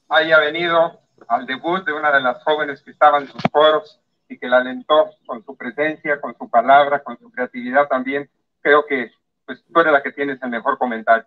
[0.08, 4.01] Haya venido al debut de una de las jóvenes que estaban en sus foros
[4.32, 8.28] y que la alentó con su presencia, con su palabra, con su creatividad también.
[8.60, 9.10] Creo que
[9.46, 11.26] pues, tú eres la que tienes el mejor comentario.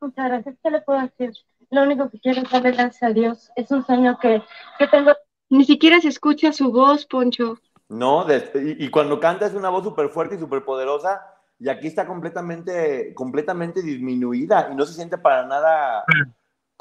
[0.00, 0.56] Muchas gracias.
[0.62, 1.32] ¿Qué le puedo decir?
[1.70, 3.50] Lo único que quiero es darle gracias a Dios.
[3.56, 4.42] Es un sueño que,
[4.78, 5.12] que tengo.
[5.48, 7.58] Ni siquiera se escucha su voz, Poncho.
[7.88, 11.20] No, y, cuando canta es una voz súper fuerte y súper poderosa,
[11.58, 16.02] y aquí está completamente, completamente disminuida y no se siente para nada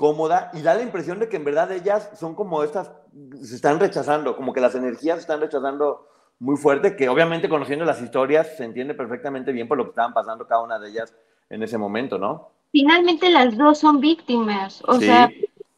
[0.02, 2.92] cómoda y da la impresión de que en verdad ellas son como estas,
[3.40, 6.08] se están rechazando, como que las energías se están rechazando
[6.40, 10.14] muy fuerte, que obviamente conociendo las historias se entiende perfectamente bien por lo que estaban
[10.14, 11.14] pasando cada una de ellas
[11.52, 12.50] en ese momento, ¿no?
[12.72, 15.30] Finalmente las dos son víctimas, o sea,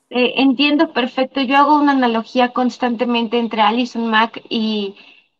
[0.10, 4.96] eh, entiendo perfecto, yo hago una analogía constantemente entre Alison Mack y,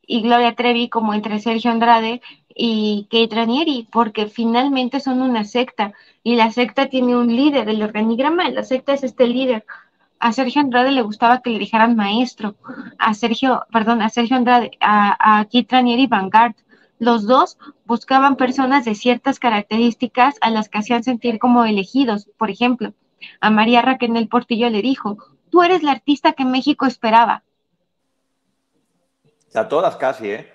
[0.06, 2.22] y Gloria Trevi como entre Sergio Andrade
[2.56, 7.84] y Kate Ranieri, porque finalmente son una secta y la secta tiene un líder, el
[7.84, 9.66] organigrama de la secta es este líder.
[10.20, 12.56] A Sergio Andrade le gustaba que le dijeran maestro,
[12.98, 16.56] a Sergio, perdón, a Sergio Andrade, a, a Kate Ranieri Vanguard.
[17.00, 22.30] Los dos buscaban personas de ciertas características a las que hacían sentir como elegidos.
[22.38, 22.94] Por ejemplo,
[23.42, 25.18] a María Raquel Portillo le dijo,
[25.50, 27.44] tú eres la artista que México esperaba.
[29.54, 30.54] A todas casi, ¿eh?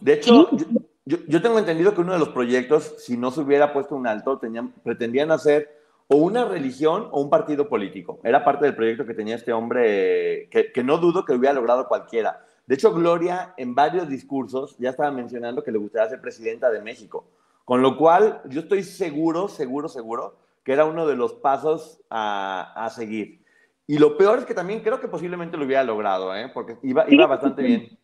[0.00, 0.66] De hecho, yo,
[1.06, 4.72] tengo entendido que uno de los proyectos, si no se hubiera puesto un alto, tenían,
[4.82, 5.76] pretendían hacer
[6.08, 8.18] o una religión o un partido político.
[8.24, 11.86] Era parte del proyecto que tenía este hombre, que, que, no dudo que hubiera logrado
[11.86, 12.44] cualquiera.
[12.66, 16.82] De hecho, Gloria en varios discursos ya estaba mencionando que le gustaría ser presidenta de
[16.82, 17.24] México.
[17.64, 22.72] Con lo cual, yo estoy seguro, seguro, seguro que era uno de los pasos a,
[22.84, 23.40] a seguir.
[23.86, 26.50] Y lo peor es que también creo que posiblemente lo hubiera logrado, ¿eh?
[26.52, 27.98] porque iba, iba bastante bien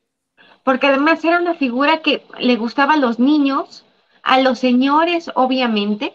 [0.65, 3.85] porque además era una figura que le gustaba a los niños,
[4.23, 6.13] a los señores, obviamente.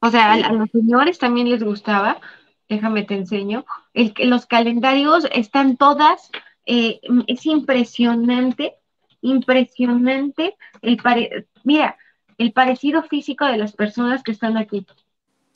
[0.00, 2.20] O sea, a, los señores también les gustaba.
[2.68, 3.64] Déjame te enseño.
[3.94, 6.30] El, los calendarios están todas.
[6.66, 8.76] Eh, es impresionante,
[9.22, 10.56] impresionante.
[10.82, 10.98] El
[11.64, 11.96] Mira,
[12.36, 14.86] el parecido físico de las personas que están aquí.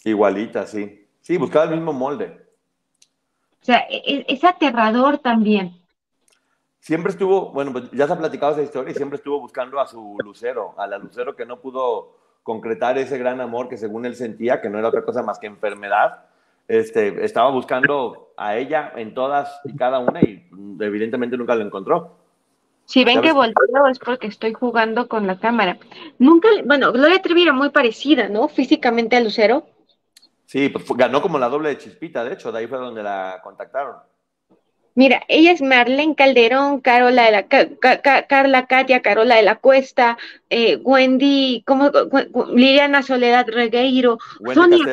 [0.04, 1.06] Igualita, sí.
[1.20, 2.46] Sí, buscaba el mismo molde.
[3.62, 5.83] O sea, e, e, es aterrador también
[6.84, 9.86] siempre estuvo, bueno, pues ya se ha platicado esa historia y siempre estuvo buscando a
[9.86, 14.14] su lucero, a la lucero que no pudo concretar ese gran amor que según él
[14.14, 16.26] sentía, que no era otra cosa más que enfermedad.
[16.68, 20.46] Este, estaba buscando a ella en todas y cada una y
[20.78, 22.18] evidentemente nunca lo encontró.
[22.84, 25.78] Si ven que volteo es porque estoy jugando con la cámara.
[26.18, 28.48] Nunca, bueno, Gloria Trevi era muy parecida, ¿no?
[28.48, 29.64] Físicamente a Lucero.
[30.44, 33.40] Sí, pues ganó como la doble de Chispita, de hecho, de ahí fue donde la
[33.42, 33.96] contactaron.
[34.96, 37.46] Mira, ella es Marlene Calderón, Carola de la,
[38.28, 40.16] Carla Katia, Carola de la Cuesta,
[40.50, 41.90] eh, Wendy, ¿cómo,
[42.52, 44.18] Liliana Soledad Regueiro,
[44.52, 44.84] Sonia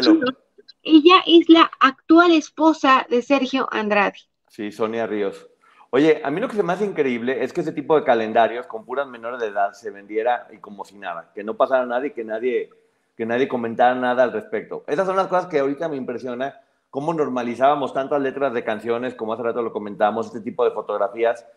[0.82, 4.18] Ella es la actual esposa de Sergio Andrade.
[4.48, 5.48] Sí, Sonia Ríos.
[5.92, 8.66] Oye, a mí lo que se me hace increíble es que ese tipo de calendarios
[8.66, 12.08] con puras menores de edad se vendiera y como si nada, que no pasara nada
[12.08, 12.70] y que nadie,
[13.16, 14.84] que nadie comentara nada al respecto.
[14.88, 16.60] Esas son las cosas que ahorita me impresiona,
[16.92, 21.48] cómo normalizábamos tantas letras de canciones, como hace rato lo comentábamos, este tipo de fotografías,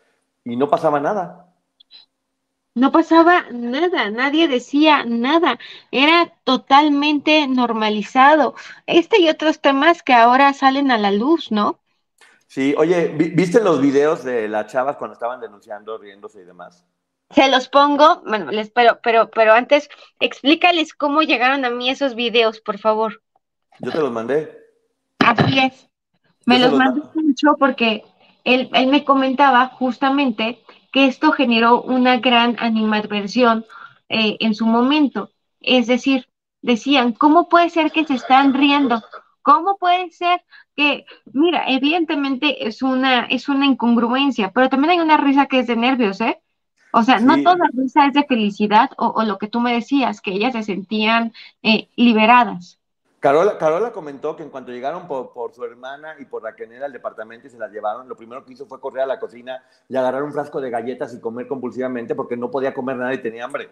[0.44, 1.50] y no pasaba nada.
[2.76, 5.58] No pasaba nada, nadie decía nada,
[5.90, 8.54] era totalmente normalizado.
[8.86, 11.78] Este y otros temas que ahora salen a la luz, ¿no?
[12.46, 16.84] Sí, oye, ¿viste los videos de las chavas cuando estaban denunciando, riéndose y demás?
[17.30, 19.88] Se los pongo, bueno, les, pero, pero, pero antes,
[20.20, 23.22] explícales cómo llegaron a mí esos videos, por favor.
[23.80, 24.63] Yo te los mandé.
[25.26, 25.88] Así es.
[26.46, 28.04] Me los, mandó mucho porque
[28.44, 30.60] él, él me comentaba justamente
[30.92, 33.64] que esto generó una gran animadversión
[34.08, 35.30] eh, en su momento.
[35.60, 36.28] Es decir,
[36.62, 39.02] decían, ¿cómo puede ser que se están riendo?
[39.42, 40.42] ¿Cómo puede ser
[40.76, 45.66] que, mira, evidentemente es una, es una incongruencia, pero también hay una risa que es
[45.66, 46.40] de nervios, ¿eh?
[46.92, 50.30] O sea, no toda risa es de felicidad o, lo que tú me decías, que
[50.30, 52.78] ellas se sentían eh, liberadas.
[53.24, 57.46] Carola, Carola comentó que en cuanto llegaron por, su hermana y por Raquel al departamento
[57.46, 60.22] y se las llevaron, lo primero que hizo fue correr a la cocina y agarrar
[60.22, 63.70] un frasco de galletas y comer compulsivamente porque no podía comer nada y tenía hambre.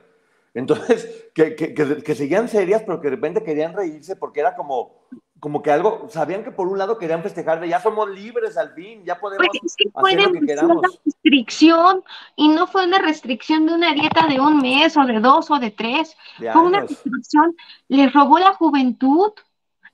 [0.55, 5.03] Entonces, que, que, que, seguían serias, pero que de repente querían reírse porque era como,
[5.43, 8.75] como que algo, sabían que por un lado querían festejar de ya somos libres al
[8.75, 10.77] fin, ya podemos hacer lo que queramos.
[10.77, 12.05] Una restricción
[12.37, 15.59] y no fue una restricción de una dieta de un mes o de dos o
[15.59, 17.57] de tres, fue una restricción,
[17.89, 19.33] les robó la juventud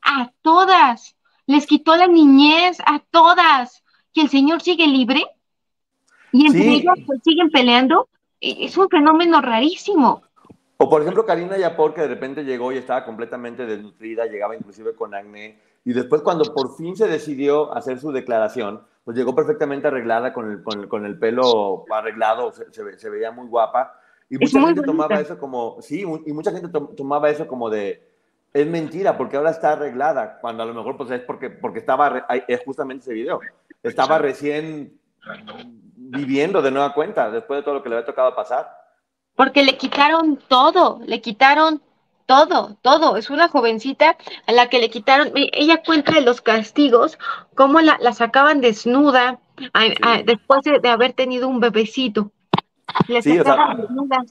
[0.03, 3.83] a todas, les quitó la niñez a todas,
[4.13, 5.25] que el Señor sigue libre
[6.31, 10.25] y entre ellos pues, siguen peleando, e, es un fenómeno rarísimo.
[10.81, 14.95] O por ejemplo, Karina Yapor, que de repente llegó y estaba completamente desnutrida, llegaba inclusive
[14.95, 19.89] con acné, y después cuando por fin se decidió hacer su declaración, pues llegó perfectamente
[19.89, 23.93] arreglada con el, con el, pelo arreglado, se, veía muy guapa,
[24.31, 28.09] y mucha gente tomaba eso como, sí, y mucha gente tomaba eso como de,
[28.55, 32.25] es mentira, porque ahora está arreglada, cuando a lo mejor pues es porque, porque estaba,
[32.47, 33.41] es justamente ese video,
[33.83, 34.97] estaba recién
[35.97, 38.88] viviendo de nueva cuenta, después de todo lo que le había tocado pasar
[39.39, 41.81] porque le quitaron todo, le quitaron
[42.27, 43.17] todo, todo.
[43.17, 44.17] Es una jovencita
[44.49, 47.21] a la que le quitaron, ella cuenta de los castigos,
[47.55, 49.39] cómo la, sacaban desnuda
[50.25, 52.33] después de, haber tenido un bebecito.
[53.07, 54.25] Sí, desnuda.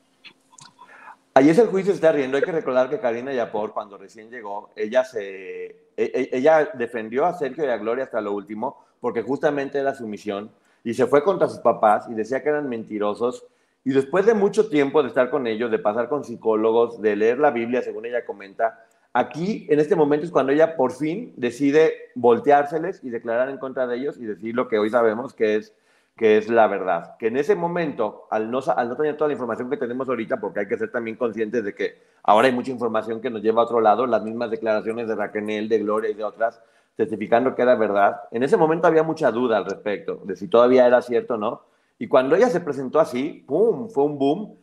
[1.36, 2.36] Ahí es el juicio está riendo.
[2.36, 7.26] Hay que recordar que Karina Yapor, cuando recién llegó, ella se e, e, ella defendió
[7.26, 10.52] a Sergio y a Gloria hasta lo último, porque justamente era su misión,
[10.84, 13.46] y se fue contra sus papás y decía que eran mentirosos
[13.84, 17.40] y después de mucho tiempo de estar con ellos, de pasar con psicólogos, de leer
[17.40, 21.94] la Biblia, según ella comenta, aquí en este momento es cuando ella por fin decide
[22.16, 25.74] volteárseles y declarar en contra de ellos y decir lo que hoy sabemos que es,
[26.18, 27.16] que es la verdad.
[27.18, 30.40] Que en ese momento, al no, al no tener toda la información que tenemos ahorita,
[30.40, 33.62] porque hay que ser también conscientes de que ahora hay mucha información que nos lleva
[33.62, 36.62] a otro lado, las mismas declaraciones de Raquel, de Gloria y de otras,
[36.98, 40.88] testificando que era verdad, en ese momento había mucha duda al respecto, de si todavía
[40.88, 41.62] era cierto o no
[42.00, 43.90] y cuando ella se presentó así, ¡pum!
[43.90, 44.58] Fue un boom.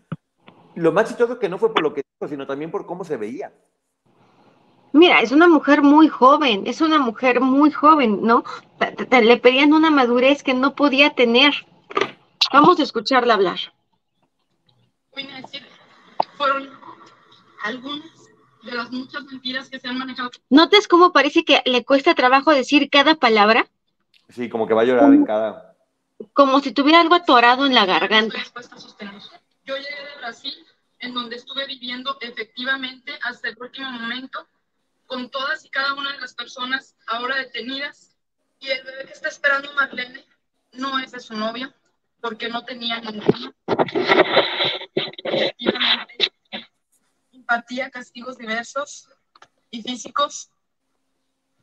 [0.76, 3.16] Lo más chistoso que no fue por lo que dijo, sino también por cómo se
[3.16, 3.52] veía.
[4.92, 8.44] Mira, es una mujer muy joven, es una mujer muy joven, ¿no?
[9.10, 11.52] Le pedían una madurez que no podía tener.
[12.52, 13.58] Vamos a escucharla hablar.
[15.12, 15.62] Voy a decir,
[16.36, 16.70] fueron
[17.64, 18.30] algunas
[18.62, 20.30] de las muchas mentiras que se han manejado.
[20.48, 23.66] ¿Notas cómo parece que le cuesta trabajo decir cada palabra?
[24.28, 25.73] Sí, como que va a llorar en cada
[26.32, 28.38] como si tuviera algo atorado en la garganta.
[29.64, 30.66] Yo llegué de Brasil,
[30.98, 34.46] en donde estuve viviendo efectivamente hasta el último momento
[35.06, 38.16] con todas y cada una de las personas ahora detenidas.
[38.58, 40.24] Y el bebé que está esperando Marlene
[40.72, 41.74] no es de su novia,
[42.20, 43.54] porque no tenía ninguna.
[45.24, 46.32] Efectivamente,
[47.32, 49.08] impartía castigos diversos
[49.70, 50.50] y físicos,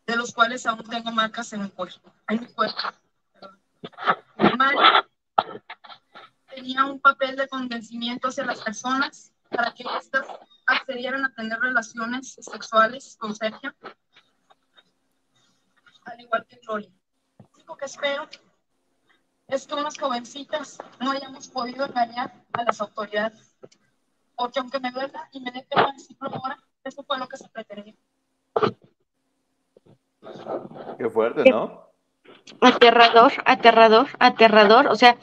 [0.06, 2.14] de los cuales aún tengo marcas en mi cuerpo.
[2.28, 2.80] En mi cuerpo
[6.50, 10.28] tenía un papel de convencimiento hacia las personas para que éstas
[10.68, 13.74] accedieran a tener relaciones sexuales con Sergio,
[16.06, 16.92] al igual que Gloria.
[17.40, 18.28] Lo único que espero
[19.48, 23.58] es que unas jovencitas no hayamos podido engañar a las autoridades,
[24.36, 27.50] porque aunque me duela y me dé pena decirlo ahora, eso fue lo que se
[27.50, 27.96] pretendía.
[30.98, 31.91] Qué fuerte, ¿no?
[32.60, 35.18] Aterrador, aterrador, aterrador, o sea,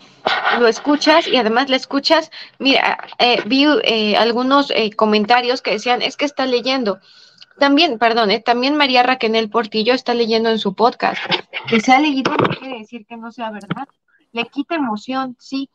[0.58, 6.02] lo escuchas y además le escuchas, mira, eh, vi eh, algunos eh, comentarios que decían,
[6.02, 7.00] es que está leyendo.
[7.58, 11.20] También, perdón, también María Raquel Portillo está leyendo en su podcast.
[11.68, 13.88] Que se ha leído no quiere decir que no sea verdad.
[14.32, 15.68] le quita emoción, sí.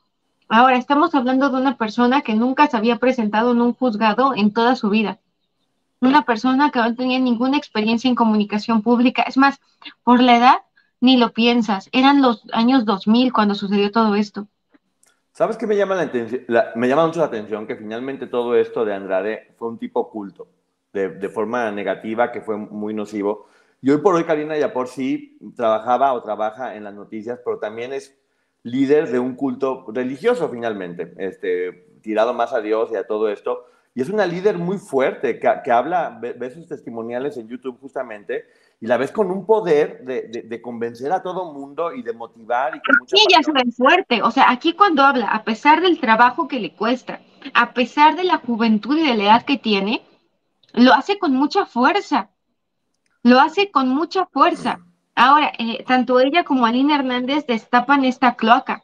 [0.47, 4.53] Ahora, estamos hablando de una persona que nunca se había presentado en un juzgado en
[4.53, 5.19] toda su vida.
[5.99, 9.23] Una persona que no tenía ninguna experiencia en comunicación pública.
[9.23, 9.59] Es más,
[10.03, 10.57] por la edad,
[11.03, 11.89] ni lo piensas.
[11.91, 14.47] Eran los años 2000 cuando sucedió todo esto.
[15.33, 16.09] ¿Sabes qué me llama,
[16.47, 20.47] la llama mucho la atención que finalmente todo esto de Andrade fue un tipo oculto,
[20.93, 23.47] de, de forma negativa, que fue muy nocivo.
[23.81, 27.91] Y hoy por hoy Karina Yapor sí trabajaba o trabaja en las noticias, pero también
[27.91, 28.17] es
[28.61, 33.65] líder de un culto religioso finalmente, este, tirado más a Dios y a todo esto.
[33.95, 38.45] Y es una líder muy fuerte, que, que habla, ves sus testimoniales en YouTube justamente,
[38.81, 42.75] y la ves con un poder de, de, convencer a todo mundo y de motivar.
[42.75, 44.21] Y sí, ella es fuerte.
[44.23, 47.21] O sea, aquí cuando habla, a pesar del trabajo que le cuesta,
[47.53, 50.03] a pesar de la juventud y de la edad que tiene,
[50.73, 52.31] lo hace con mucha fuerza.
[53.21, 54.79] Lo hace con mucha fuerza.
[55.15, 58.83] Ahora, eh, tanto ella como Alina Hernández destapan esta cloaca.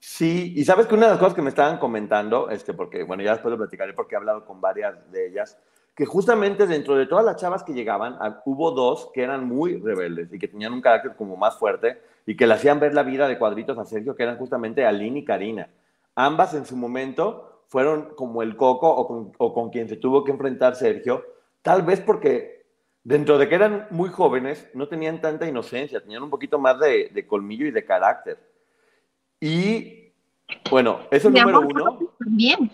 [0.00, 3.22] Sí, y sabes que una de las cosas que me estaban comentando, este, porque, bueno,
[3.22, 5.58] ya después lo platicaré porque he hablado con varias de ellas,
[5.94, 10.32] que justamente dentro de todas las chavas que llegaban, hubo dos que eran muy rebeldes
[10.32, 13.28] y que tenían un carácter como más fuerte y que le hacían ver la vida
[13.28, 15.68] de cuadritos a Sergio, que eran justamente Aline y Karina.
[16.14, 20.76] Ambas en su momento fueron como el coco o con quien se tuvo que enfrentar
[20.76, 21.24] Sergio,
[21.62, 22.60] tal vez porque
[23.04, 27.26] dentro de que eran muy jóvenes, no tenían tanta inocencia, tenían un poquito más de,
[27.26, 28.38] colmillo y de carácter.
[29.40, 30.12] Y
[30.70, 31.98] bueno, eso es número uno.
[32.20, 32.70] Bien.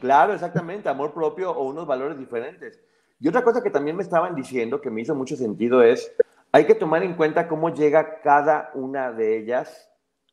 [0.00, 2.80] Claro, exactamente, amor propio o unos valores diferentes.
[3.20, 6.12] Y otra cosa que también me estaban diciendo que me hizo mucho sentido es,
[6.52, 9.90] hay que tomar en cuenta cómo llega cada una de ellas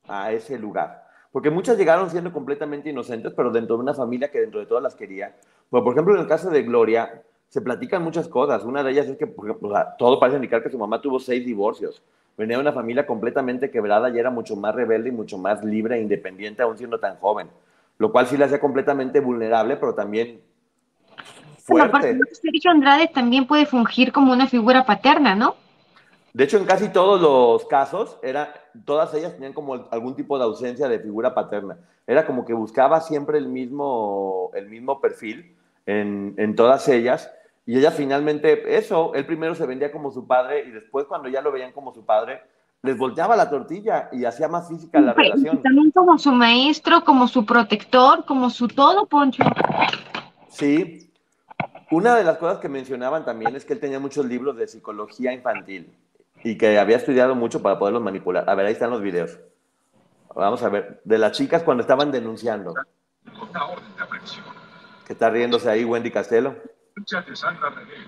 [0.08, 1.06] a ese lugar.
[1.32, 4.82] Porque muchas llegaron siendo completamente inocentes, pero dentro de una familia que dentro de todas
[4.82, 5.36] las quería.
[5.70, 8.64] Pues, por ejemplo, en el caso de Gloria, se platican muchas cosas.
[8.64, 9.28] Una de ellas es que,
[9.98, 12.02] todo parece indicar que su mamá tuvo seis divorcios.
[12.38, 15.98] Venía de una familia completamente quebrada y era mucho más rebelde y mucho más libre
[15.98, 17.50] e independiente, aún siendo tan joven.
[17.98, 20.40] Lo cual sí la hacía completamente vulnerable, pero también
[21.58, 21.98] fuerte.
[22.00, 25.56] Bueno, Sergio Andrade también puede fungir como una figura paterna, ¿no?
[26.32, 28.54] De hecho, en casi todos los casos, era,
[28.86, 31.80] todas ellas tenían como algún tipo de ausencia de figura paterna.
[32.06, 35.56] Era como que buscaba siempre el mismo, el mismo perfil
[35.88, 37.32] en, en todas ellas
[37.68, 41.42] y ella finalmente, eso, él primero se vendía como su padre y después cuando ya
[41.42, 42.42] lo veían como su padre,
[42.82, 45.62] les volteaba la tortilla y hacía más física la relación.
[45.62, 49.44] También como su maestro, como su protector, como su todo, Poncho.
[50.48, 51.12] Sí.
[51.92, 55.34] Una de las cosas que mencionaban también es que él tenía muchos libros de psicología
[55.34, 55.92] infantil
[56.46, 58.50] y que había estudiado mucho para poderlos manipular.
[58.50, 59.40] A ver, ahí están los videos.
[60.34, 62.74] Vamos a ver, de las chicas cuando estaban denunciando.
[65.06, 66.56] ¿Qué está riéndose ahí Wendy Castelo?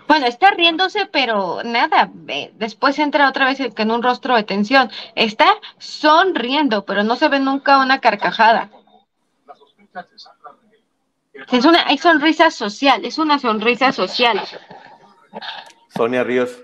[0.08, 2.10] Bueno, está riéndose, pero nada,
[2.54, 4.90] después entra otra vez en un rostro de tensión.
[5.16, 8.70] Está sonriendo, pero no se ve nunca una carcajada.
[11.52, 14.42] Es una, hay sonrisa social, es una sonrisa social.
[15.90, 16.62] Sonia Ríos.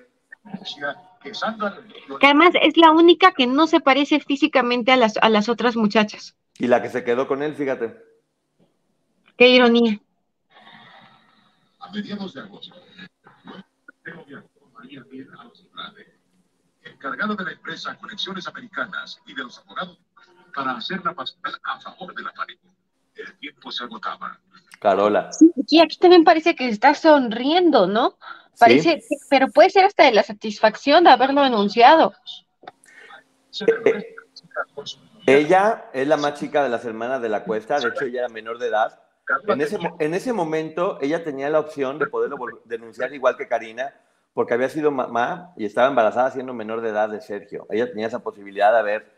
[2.20, 5.76] Que además es la única que no se parece físicamente a las, a las otras
[5.76, 6.36] muchachas.
[6.58, 7.96] Y la que se quedó con él, fíjate.
[9.38, 10.00] Qué ironía
[11.86, 12.76] a mediados de agosto.
[14.74, 15.38] María Piedra
[16.84, 19.98] encargado de la empresa Conexiones Americanas y de los abogados
[20.54, 22.62] para hacer la pasada a favor de la familia.
[23.16, 24.40] El tiempo se agotaba.
[24.80, 25.32] Carola.
[25.32, 28.18] Sí, y aquí también parece que está sonriendo, ¿no?
[28.60, 32.14] Parece, pero puede ser hasta de la satisfacción de haberlo denunciado.
[33.68, 34.16] Eh,
[35.26, 38.30] ella es la más chica de las hermanas de la cuesta, de hecho ella era
[38.30, 39.02] menor de edad,
[39.48, 43.94] en ese, en ese momento ella tenía la opción de poderlo denunciar igual que Karina,
[44.34, 47.66] porque había sido mamá y estaba embarazada siendo menor de edad de Sergio.
[47.70, 49.12] Ella tenía esa posibilidad de, haber,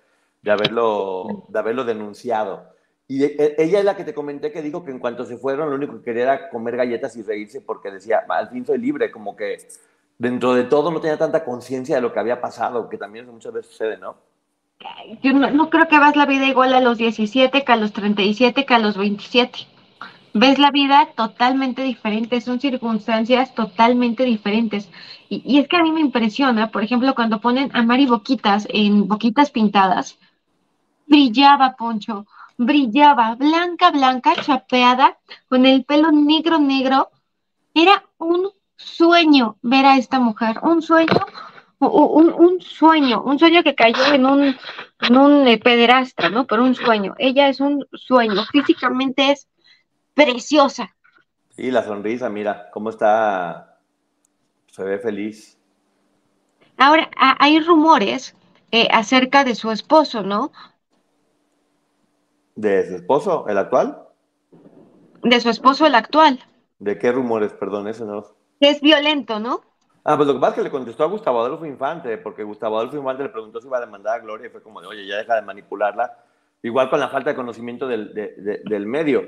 [0.43, 2.69] de, haberlo, de haberlo denunciado.
[3.07, 5.69] Y e, ella es la que te comenté que dijo que en cuanto se fueron,
[5.69, 9.11] lo único que quería era comer galletas y reírse porque decía, al fin soy libre,
[9.11, 9.57] como que
[10.19, 13.53] dentro de todo no tenía tanta conciencia de lo que había pasado, que también muchas
[13.53, 14.17] veces sucede, ¿no?
[15.23, 17.93] Yo no, no creo que vas la vida igual a los 17 que a los
[17.93, 19.76] 37 que a los 27
[20.33, 24.89] ves la vida totalmente diferente, son circunstancias totalmente diferentes.
[25.29, 29.07] Y, es que a mí me impresiona, por ejemplo, cuando ponen a Mari Boquitas en
[29.07, 30.17] Boquitas Pintadas,
[31.05, 32.25] brillaba Poncho,
[32.57, 35.17] brillaba, blanca, blanca, chapeada,
[35.49, 37.09] con el pelo negro, negro.
[37.73, 41.25] Era un sueño ver a esta mujer, un sueño,
[41.79, 44.55] un, un sueño, un sueño que cayó en un,
[45.01, 46.47] en un eh, pederastra, ¿no?
[46.47, 47.15] Pero un sueño.
[47.17, 49.47] Ella es un sueño, físicamente es
[50.17, 50.95] preciosa.
[51.55, 53.79] Y la sonrisa, mira, cómo está,
[54.67, 55.57] se ve feliz.
[56.77, 58.35] Ahora, hay rumores
[58.71, 60.51] eh, acerca de su esposo, ¿no?
[62.55, 64.03] ¿De su esposo, el actual?
[65.23, 66.39] De su esposo, el actual.
[66.79, 67.53] ¿De qué rumores?
[67.53, 68.25] Perdón, eso no.
[68.59, 69.61] Es violento, ¿no?
[70.03, 72.77] Ah, pues lo que pasa es que le contestó a Gustavo Adolfo Infante, porque Gustavo
[72.77, 75.05] Adolfo Infante le preguntó si iba a demandar a Gloria y fue como de, oye,
[75.05, 76.17] ya deja de manipularla.
[76.63, 79.23] Igual con la falta de conocimiento del, de- de- del medio.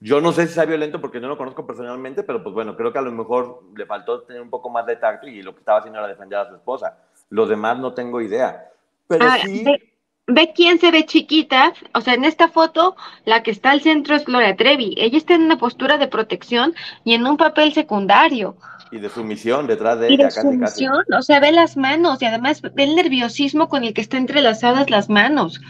[0.00, 2.92] Yo no sé si sea violento porque no lo conozco personalmente, pero pues bueno, creo
[2.92, 5.60] que a lo mejor le faltó tener un poco más de tacto y lo que
[5.60, 6.98] estaba haciendo era defender a su esposa.
[7.30, 8.70] Los demás no tengo idea.
[9.08, 9.94] Pero Ahora, sí, ve,
[10.26, 11.72] ve quién se ve chiquita.
[11.94, 14.94] O sea, en esta foto, la que está al centro es Gloria Trevi.
[14.98, 16.74] Ella está en una postura de protección
[17.04, 18.56] y en un papel secundario.
[18.90, 20.84] y de sumisión detrás de Y ella, de casi, casi.
[20.86, 24.20] sumisión, o sea, ve las manos y además ve el nerviosismo con el que están
[24.22, 25.60] entrelazadas las manos,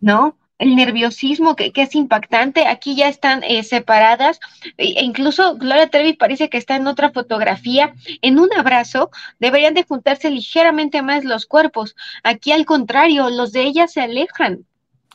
[0.00, 0.36] ¿no?
[0.58, 2.66] El nerviosismo que, que es impactante.
[2.66, 4.40] Aquí ya están eh, separadas.
[4.76, 7.94] E e incluso Gloria Trevi parece que está en otra fotografía.
[8.22, 11.94] En un abrazo deberían de juntarse ligeramente más los cuerpos.
[12.24, 14.64] Aquí al contrario, los de ella se alejan.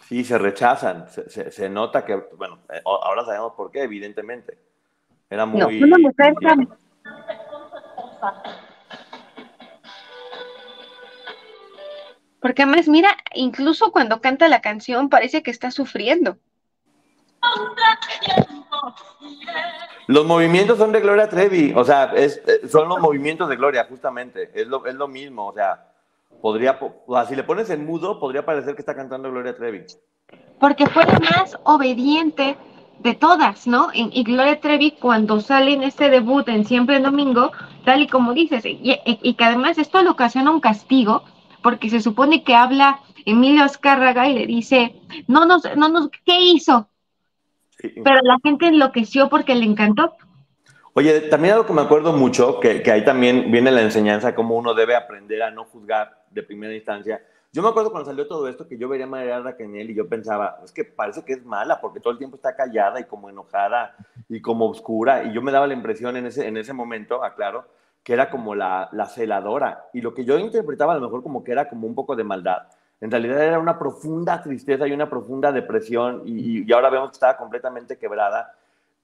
[0.08, 1.10] Sí, se rechazan.
[1.10, 4.58] Se, se- se nota que, bueno, eh, ahora sabemos por qué, evidentemente.
[5.30, 5.82] Era No, muy...
[5.84, 6.70] una mujer tan-
[12.44, 16.38] Porque además, mira, incluso cuando canta la canción parece que está sufriendo.
[20.08, 23.86] Los movimientos son de Gloria Trevi, o sea, es- eh, son los movimientos de Gloria,
[23.90, 24.52] justamente.
[24.54, 25.86] Es lo, es lo mismo, o sea,
[26.42, 29.56] podría, po- o sea, si le pones en mudo, podría parecer que está cantando Gloria
[29.56, 29.86] Trevi.
[30.60, 32.58] porque fue la más obediente
[33.00, 33.90] de todas, ¿no?
[33.94, 37.52] Y, y Gloria Trevi cuando sale en este debut en Siempre en Domingo,
[37.86, 41.24] tal y como dices, y, y- y que además esto le ocasiona un castigo,
[41.64, 44.96] porque se supone que habla Emilio Azcárraga y le dice,
[45.28, 46.90] no nos, no nos, ¿qué hizo?
[47.80, 47.90] Sí.
[48.04, 50.16] Pero la gente enloqueció porque le encantó.
[50.94, 54.56] Oye, también algo que me acuerdo mucho, que, que ahí también viene la enseñanza, cómo
[54.56, 57.20] uno debe aprender a no juzgar de primera instancia.
[57.52, 60.60] Yo me acuerdo cuando salió todo esto que yo vería a Raquel y yo pensaba,
[60.64, 63.96] es que parece que es mala porque todo el tiempo está callada y como enojada
[64.28, 65.24] y como oscura.
[65.24, 67.68] Y yo me daba la impresión en ese, en ese momento, aclaro,
[68.04, 69.86] que era como la, la celadora.
[69.94, 72.24] Y lo que yo interpretaba a lo mejor como que era como un poco de
[72.24, 72.64] maldad.
[73.00, 77.16] En realidad era una profunda tristeza y una profunda depresión y, y ahora vemos que
[77.16, 78.54] estaba completamente quebrada.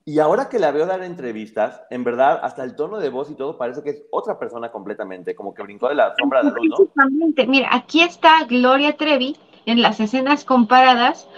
[0.04, 3.34] Y ahora que la veo dar entrevistas, en verdad, hasta el tono de voz y
[3.34, 6.56] todo parece que es otra persona completamente, como que brincó de la sombra de la
[6.56, 7.46] luz, ¿no?
[7.46, 9.36] Mira, aquí está Gloria Trevi
[9.66, 11.28] en las escenas comparadas,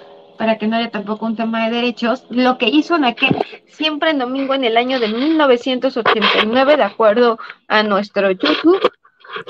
[0.42, 3.36] para que no haya tampoco un tema de derechos, lo que hizo en aquel
[3.68, 7.38] siempre en domingo en el año de 1989, de acuerdo
[7.68, 8.90] a nuestro YouTube.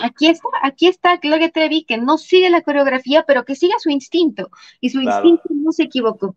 [0.03, 3.88] Aquí está, aquí está Gloria Trevi que no sigue la coreografía, pero que sigue su
[3.88, 4.51] instinto,
[4.82, 5.26] y su Claro.
[5.26, 6.36] instinto no se equivocó.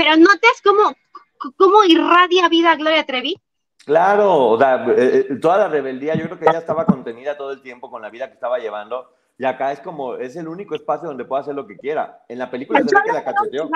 [0.00, 0.94] Pero notas cómo,
[1.58, 3.38] cómo irradia vida Gloria Trevi.
[3.84, 7.52] Claro, o sea, eh, eh, toda la rebeldía, yo creo que ella estaba contenida todo
[7.52, 10.74] el tiempo con la vida que estaba llevando, y acá es como, es el único
[10.74, 12.24] espacio donde puede hacer lo que quiera.
[12.28, 13.68] En la película se ve que la cacheteó.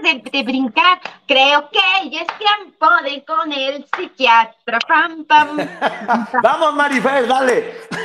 [0.00, 1.00] de, de brincar.
[1.26, 4.78] Creo que ya es tiempo de con el psiquiatra.
[4.86, 5.56] Pam, pam.
[6.42, 7.74] ¡Vamos, Marifer, dale!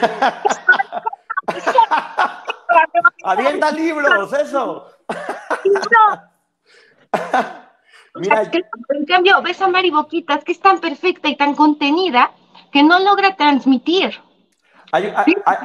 [3.26, 4.88] ¡Avienta libros, eso!
[8.16, 11.56] Mira, Es que, en cambio, ves a Mari Boquitas, que es tan perfecta y tan
[11.56, 12.32] contenida,
[12.72, 14.12] que no logra transmitir.
[14.92, 15.58] Hay, hay- hay-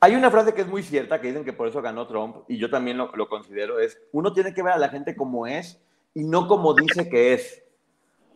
[0.00, 2.58] hay una frase que es muy cierta, que dicen que por eso ganó Trump, y
[2.58, 5.80] yo también lo, lo considero, es, uno tiene que ver a la gente como es
[6.12, 7.62] y no como dice que es.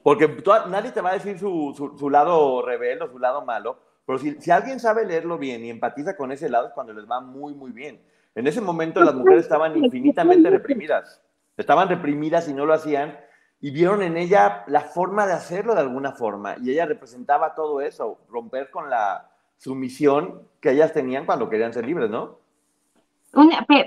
[0.03, 3.45] Porque tú- nadie te va a decir su, su- su lado rebelde o su lado
[3.45, 6.95] malo, pero si, si alguien sabe leerlo bien y empatiza con ese lado es cuando
[6.95, 8.01] les va muy, muy bien.
[8.35, 11.21] En ese momento las mujeres estaban infinitamente reprimidas.
[11.59, 13.19] Estaban reprimidas y no lo hacían,
[13.61, 17.83] y vieron en ella la forma de hacerlo de alguna forma, y ella representaba todo
[17.83, 22.39] eso, romper con la sumisión que ellas tenían cuando querían ser libres, ¿no?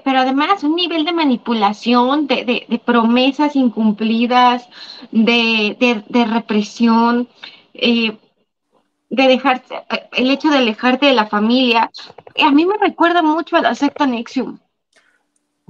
[0.04, 4.70] Pero además un nivel de manipulación, de, de- de promesas incumplidas,
[5.12, 7.28] de, represión,
[7.74, 8.18] eh,
[9.10, 11.92] de dejarse, eh, el hecho de alejarte de la familia.
[12.44, 14.60] A mí me recuerda mucho a la secta Nexium.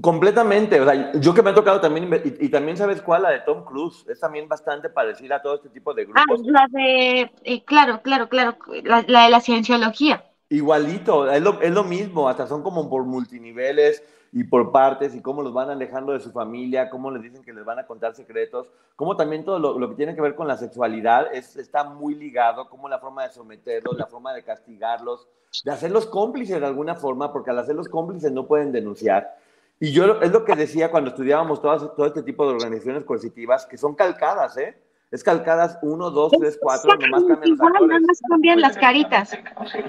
[0.01, 3.29] Completamente, o sea, yo que me ha tocado también, y, y también sabes cuál, la
[3.29, 6.45] de Tom Cruise, es también bastante parecida a todo este tipo de Ah, grupos.
[6.47, 10.23] la de, eh, claro, claro, claro, la, la de la cienciología.
[10.49, 15.21] Igualito, es lo, es lo mismo, hasta son como por multiniveles, y por partes y
[15.21, 18.15] cómo los van alejando de su familia, cómo les dicen que les van a contar
[18.15, 21.83] secretos, cómo también todo lo, lo que tiene que ver con la sexualidad es, está
[21.83, 25.27] muy ligado, cómo la forma de someterlos, la forma de castigarlos,
[25.65, 29.35] de hacerlos cómplices de alguna forma, porque al hacerlos cómplices no pueden denunciar.
[29.81, 33.65] Y yo es lo que decía cuando estudiábamos todas, todo este tipo de organizaciones coercitivas,
[33.65, 34.77] que son calcadas, ¿eh?
[35.09, 38.01] Es calcadas 1, 2, 3, 4, nomás cambian los Igual, nada actores.
[38.03, 39.33] más cambian las caritas.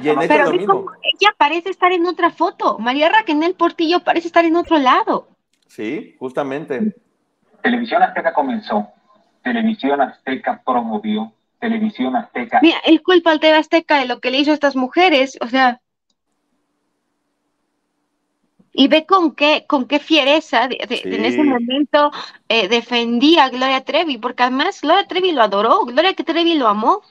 [0.03, 0.93] Y en Pero es lo mismo.
[1.03, 2.79] ella parece estar en otra foto.
[2.79, 5.29] María Raquel Portillo parece estar en otro lado.
[5.69, 6.97] Sí, justamente.
[7.63, 8.89] Televisión Azteca comenzó,
[9.45, 14.39] Televisión Azteca promovió, Televisión Azteca Mira, el culpa al TV Azteca de lo que le
[14.39, 15.82] hizo a estas mujeres, o sea.
[18.75, 22.11] Y ve con qué, con qué fiereza de- de- en ese momento
[22.49, 27.03] eh, defendía a Gloria Trevi, porque además Gloria Trevi lo adoró, Gloria Trevi lo amó.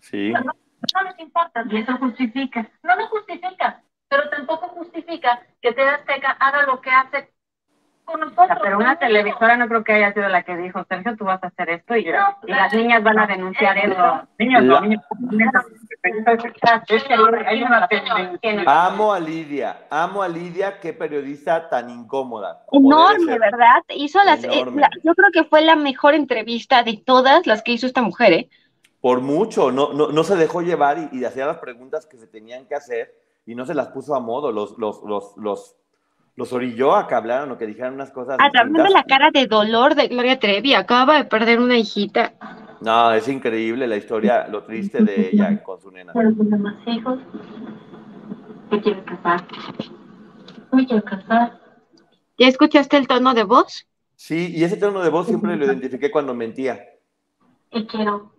[0.00, 0.32] Sí.
[0.32, 2.70] no les importa y eso justifica.
[2.82, 7.30] No lo justifica, pero tampoco justifica que TV Azteca haga lo que hace
[8.10, 8.58] con nosotros.
[8.62, 11.48] Pero una televisora no creo que haya sido la que dijo, Sergio, tú vas a
[11.48, 14.22] hacer esto y, No, y las niñas van a denunciar es- eso.
[14.38, 15.04] Niñas, La- no, niñas.
[18.66, 22.64] Amo a Lidia, amo a Lidia, qué periodista tan incómoda.
[22.72, 23.38] Enorme.
[23.38, 23.82] ¿verdad?
[23.88, 27.72] Hizo las, eh, la- yo creo que fue la mejor entrevista de todas las que
[27.72, 28.48] hizo esta mujer, ¿eh?
[29.00, 32.26] Por mucho, no, no, no se dejó llevar y, y hacía las preguntas que se
[32.26, 33.14] tenían que hacer
[33.46, 35.76] y no se las puso a modo, los, los, los, los,
[36.36, 38.36] los orilló a que hablaran o que dijeran unas cosas.
[38.40, 38.92] A través de distintas.
[38.92, 42.32] la cara de dolor de Gloria Trevi, acaba de perder una hijita.
[42.80, 46.12] No, es increíble la historia, lo triste de ella con su nena.
[46.14, 47.18] Pero con demás hijos,
[48.70, 49.44] te quieres casar.
[50.72, 51.60] Me quiero casar.
[52.38, 53.86] ¿Ya escuchaste el tono de voz?
[54.14, 56.80] Sí, y ese tono de voz siempre lo identifiqué cuando mentía.
[57.70, 58.32] Y quiero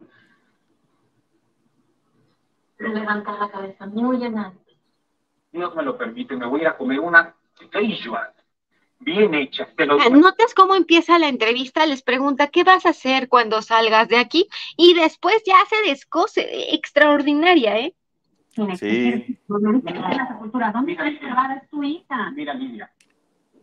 [2.80, 4.60] levantar la cabeza muy en alto.
[5.52, 7.36] Dios me lo permite, me voy a ir a comer una
[9.00, 9.68] bien hecha.
[9.76, 11.86] Te lo Ah, ¿Notas cómo empieza la entrevista?
[11.86, 14.48] Les pregunta, ¿qué vas a hacer cuando salgas de aquí?
[14.78, 16.74] Y después ya se descose.
[16.74, 17.96] Extraordinaria, ¿eh?
[18.52, 19.38] Sí.
[19.48, 22.32] ¿Dónde está tu hija.
[22.32, 22.92] Mira, Lidia,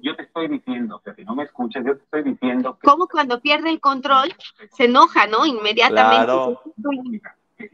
[0.01, 2.87] yo te estoy diciendo, que si no me escuchas, yo te estoy diciendo que...
[2.87, 4.35] Como cuando pierde el control,
[4.73, 5.45] se enoja, ¿no?
[5.45, 6.25] Inmediatamente.
[6.25, 6.63] Claro.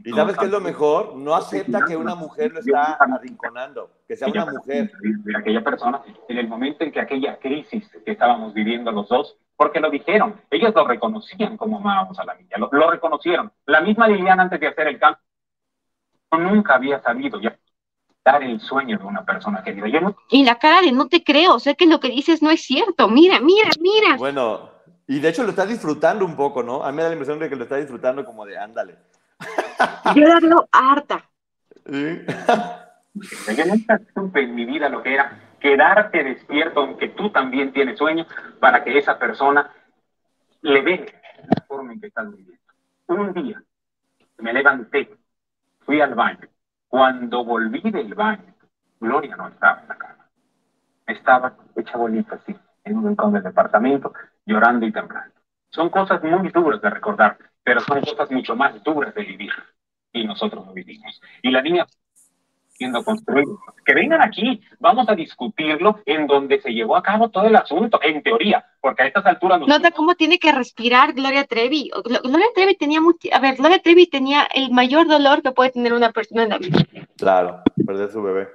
[0.04, 1.14] ¿Y sabes qué es lo mejor?
[1.16, 4.90] No acepta que una mujer lo está arrinconando, que sea una mujer.
[5.00, 9.36] de aquella persona en el momento en que aquella crisis que estábamos viviendo los dos,
[9.56, 13.52] porque lo dijeron, ellos lo reconocían como amábamos a la niña, lo, lo reconocieron.
[13.66, 15.20] La misma Liliana antes de hacer el cambio,
[16.32, 17.56] yo nunca había sabido ya
[18.24, 19.88] dar el sueño de una persona querida.
[19.88, 22.50] Yo no Y la cara de no te creo, sé que lo que dices no
[22.50, 23.08] es cierto.
[23.08, 24.16] Mira, mira, mira.
[24.16, 24.70] Bueno,
[25.06, 26.82] y de hecho lo está disfrutando un poco, ¿no?
[26.82, 28.96] A mí me da la impresión de que lo está disfrutando como de ándale.
[30.14, 31.24] Yo la veo harta.
[31.86, 32.24] ¿Sí?
[33.56, 37.98] Yo nunca supe en mi vida lo que era quedarte despierto, aunque tú también tienes
[37.98, 38.26] sueño,
[38.60, 39.70] para que esa persona
[40.62, 41.14] le dé
[41.48, 42.60] la forma en que estás viviendo.
[43.06, 43.62] Un día
[44.38, 45.10] me levanté,
[45.80, 46.48] fui al baño.
[46.88, 48.54] Cuando volví del baño,
[49.00, 50.28] Gloria no estaba en la cama.
[51.06, 54.12] Estaba hecha bolita así, en un rincón del departamento,
[54.46, 55.34] llorando y temblando.
[55.70, 59.52] Son cosas muy duras de recordar, pero son cosas mucho más duras de vivir.
[60.12, 61.20] Y nosotros lo vivimos.
[61.42, 61.86] Y la niña
[62.68, 63.58] siendo construido.
[63.84, 68.00] Que vengan aquí, vamos a discutirlo en donde se llevó a cabo todo el asunto,
[68.02, 71.90] en teoría, porque a estas alturas nos- Nota cómo tiene que respirar Gloria Trevi.
[72.04, 75.70] Glo- Gloria Trevi tenía mucho, a ver, Gloria Trevi tenía el mayor dolor que puede
[75.70, 76.78] tener una persona en la vida.
[77.16, 78.48] Claro, perder su bebé.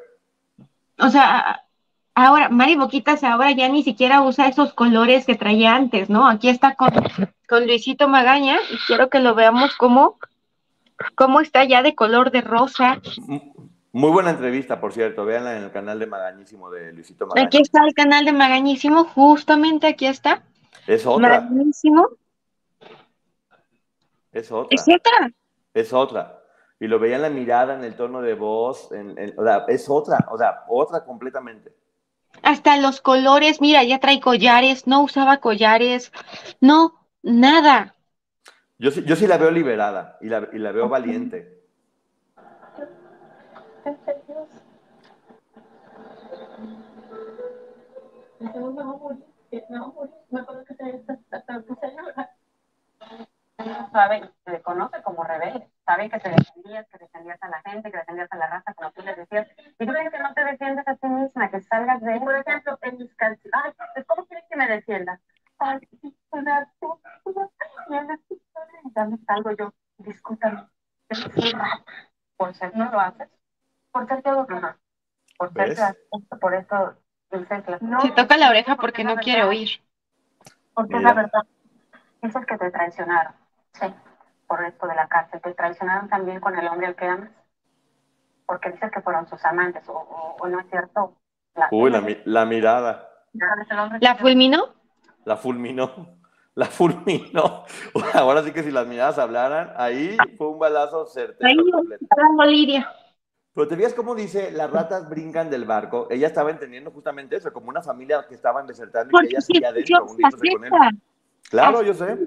[0.97, 1.61] O sea,
[2.19, 6.27] ahora, Mari Boquitas ahora ya ni siquiera usa esos colores que traía antes, ¿no?
[6.27, 6.89] Aquí está con,
[7.47, 10.17] con Luisito Magaña y quiero que lo veamos como,
[11.15, 13.01] cómo está ya de color de rosa.
[13.91, 15.25] Muy buena entrevista, por cierto.
[15.25, 17.47] Véanla en el canal de Magañísimo de Luisito Magaña.
[17.47, 20.43] Aquí está el canal de Magañísimo, justamente aquí está.
[20.87, 22.07] Es otra, Magañísimo.
[24.31, 25.31] es otra, Es otra.
[25.73, 26.35] es otra.
[26.79, 29.65] Y lo veía en la mirada, en el tono de voz, en, en- o sea,
[29.67, 31.73] es otra, o sea, otra completamente.
[32.43, 36.11] Hasta los colores, mira, ya trae collares, no usaba collares,
[36.61, 37.95] no, nada.
[38.77, 41.59] Yo sí, yo sí la veo liberada y la, y la veo valiente.
[53.91, 57.97] Sabe, se conoce como rebelde, saben que te defendías, que defendías a la gente, que
[57.97, 59.47] defendías a la raza, como tú les decías,
[59.79, 62.77] y tú crees que no te defiendes a ti misma, que salgas de por ejemplo,
[62.81, 65.19] en mis canciones, ay, ¿cómo quieres que me defienda?
[65.57, 65.79] Ay,
[66.31, 67.49] una estúpida,
[67.89, 70.67] y él es estúpida, y dame algo yo, discúlpame,
[72.37, 73.29] por ser no lo haces,
[73.91, 74.45] por ser todo.
[74.47, 74.75] No,
[75.37, 76.95] por ser racista, por eso
[77.31, 79.69] Dice que Se toca la oreja porque no quiere oír.
[80.73, 81.43] Porque es la verdad.
[82.21, 83.33] Dices que te traicionaron.
[83.73, 83.85] Sí,
[84.47, 85.41] por esto de la cárcel.
[85.41, 87.31] ¿Te traicionaron también con el hombre al que amas?
[88.45, 91.15] Porque dices que fueron sus amantes, o, o- o no es cierto.
[91.55, 93.09] La, Uy, la, mi- la mirada.
[93.33, 94.73] ¿Es el hombre ¿La fulminó?
[95.25, 96.19] La fulminó.
[96.55, 97.65] La fulminó.
[98.15, 101.47] Ahora sí que si las miradas hablaran, ahí fue un balazo certero.
[101.47, 101.55] Ahí
[102.47, 102.91] Lidia.
[103.53, 106.07] Pero te fijas cómo dice, las ratas brincan del barco.
[106.09, 109.53] Ella estaba entendiendo justamente eso, como una familia que estaban desertando y que ella sí,
[109.53, 110.07] seguía adentro,
[111.51, 111.63] la.
[111.63, 112.17] Claro, yo sé.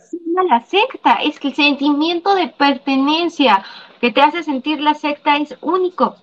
[0.48, 3.64] La secta, es que el sentimiento de pertenencia
[4.00, 6.16] que te hace sentir la secta es único.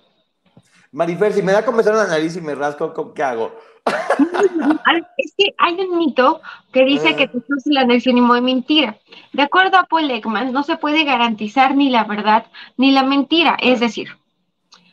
[0.92, 3.52] Marifer, si me da en la nariz y me rasco, ¿cómo- ¿qué hago?
[5.16, 6.40] Es que hay un mito
[6.72, 8.98] que dice que Jesús es el sinónimo de mentira.
[9.32, 13.56] De acuerdo a Paul Ekman, no se puede garantizar ni la verdad ni la mentira.
[13.60, 14.08] Es decir,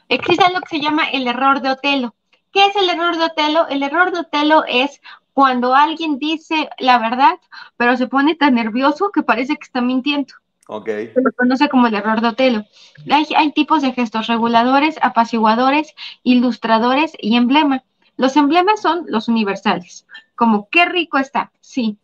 [0.09, 2.13] existe lo que se llama el error de Otelo.
[2.53, 3.67] ¿Qué es el error de Otelo?
[3.67, 5.01] El error de Otelo es
[5.37, 7.37] cuando alguien dice la verdad,
[7.77, 10.33] pero se pone tan nervioso que parece que está mintiendo.
[10.67, 10.87] Ok.
[10.87, 12.65] Se lo conoce como el error de Otelo.
[13.11, 17.83] Hay, hay tipos de gestos reguladores, apaciguadores, ilustradores y emblema.
[18.15, 21.99] Los emblemas son los universales, como qué rico está, sí,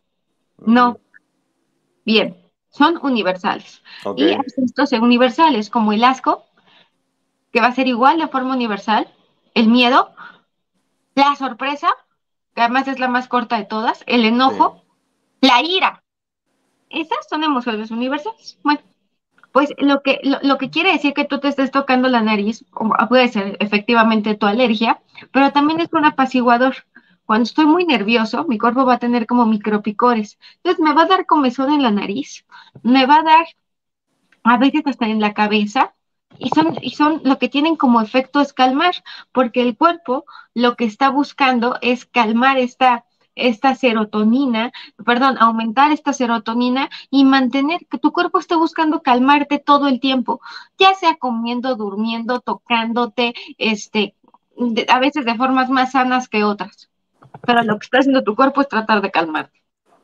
[0.59, 0.99] no,
[2.05, 2.37] bien,
[2.69, 3.81] son universales.
[4.15, 6.45] Y hay gestos universales, como el asco,
[7.51, 9.11] que va a ser igual de forma universal,
[9.55, 10.13] el miedo,
[11.15, 11.89] la sorpresa,
[12.53, 14.81] que además es la más corta de todas, el enojo,
[15.41, 16.03] la ira.
[16.89, 18.59] Esas son emociones universales.
[18.63, 18.81] Bueno,
[19.51, 22.65] pues lo que, lo, lo que quiere decir que tú te estés tocando la nariz,
[22.73, 25.01] o puede ser efectivamente tu alergia,
[25.31, 26.75] pero también es un apaciguador.
[27.25, 30.37] Cuando estoy muy nervioso, mi cuerpo va a tener como micropicores.
[30.57, 32.45] Entonces me va a dar comezón en la nariz,
[32.81, 33.45] me va a dar
[34.43, 35.93] a veces hasta en la cabeza,
[36.39, 38.95] y son, y son lo que tienen como efecto es calmar,
[39.31, 43.05] porque el cuerpo lo que está buscando es calmar esta,
[43.35, 44.71] esta serotonina,
[45.05, 50.41] perdón, aumentar esta serotonina y mantener que tu cuerpo esté buscando calmarte todo el tiempo,
[50.77, 54.15] ya sea comiendo, durmiendo, tocándote, este,
[54.89, 56.89] a veces de formas más sanas que otras.
[57.45, 59.62] Pero lo que está haciendo tu cuerpo es tratar de calmarte.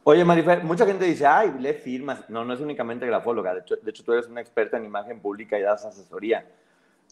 [0.10, 2.28] Oye, Marifer, mucha gente dice, ay, lee firmas.
[2.32, 3.54] No, no es únicamente grafóloga.
[3.54, 6.44] De hecho, de hecho, tú eres una experta en imagen pública y das asesoría.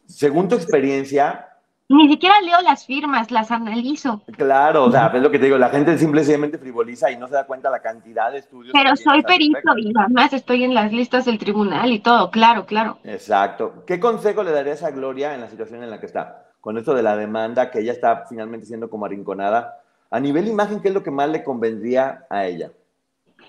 [0.08, 1.48] Según tu experiencia,
[1.90, 4.24] Ni siquiera leo las firmas, las analizo.
[4.36, 7.36] claro, o sea, es lo que te digo, la gente simplemente frivoliza y no se
[7.36, 8.74] da cuenta la cantidad de estudios.
[8.74, 12.98] Pero soy perito y además estoy en las listas del tribunal y todo, claro, claro.
[13.04, 13.84] Exacto.
[13.86, 16.48] ¿Qué consejo le darías a Gloria en la situación en la que está?
[16.62, 19.84] Con esto de la demanda, que ella está finalmente siendo como arrinconada.
[20.10, 22.72] A nivel imagen, ¿qué es lo que más le convendría a ella?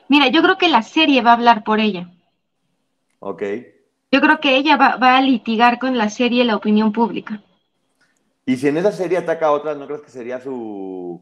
[0.08, 2.10] Mira, yo creo que la serie va a hablar por ella.
[3.20, 3.42] ¿Ok?
[4.10, 7.42] Yo creo que ella va, va a litigar con la serie la opinión pública.
[8.46, 11.20] Y si en esa serie ataca a otras, ¿no crees que sería su,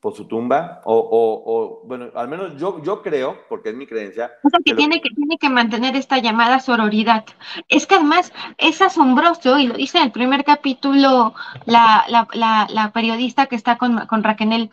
[0.00, 0.80] por su tumba?
[0.84, 4.58] O, o- o, bueno, al menos yo, yo creo, porque es mi creencia, O sea,
[4.64, 7.24] que lo- tiene que, tiene que mantener esta llamada sororidad.
[7.68, 11.34] Es que además es asombroso, y lo dice en el primer capítulo
[11.66, 14.70] la, la, la, la periodista que está con, con Raquel.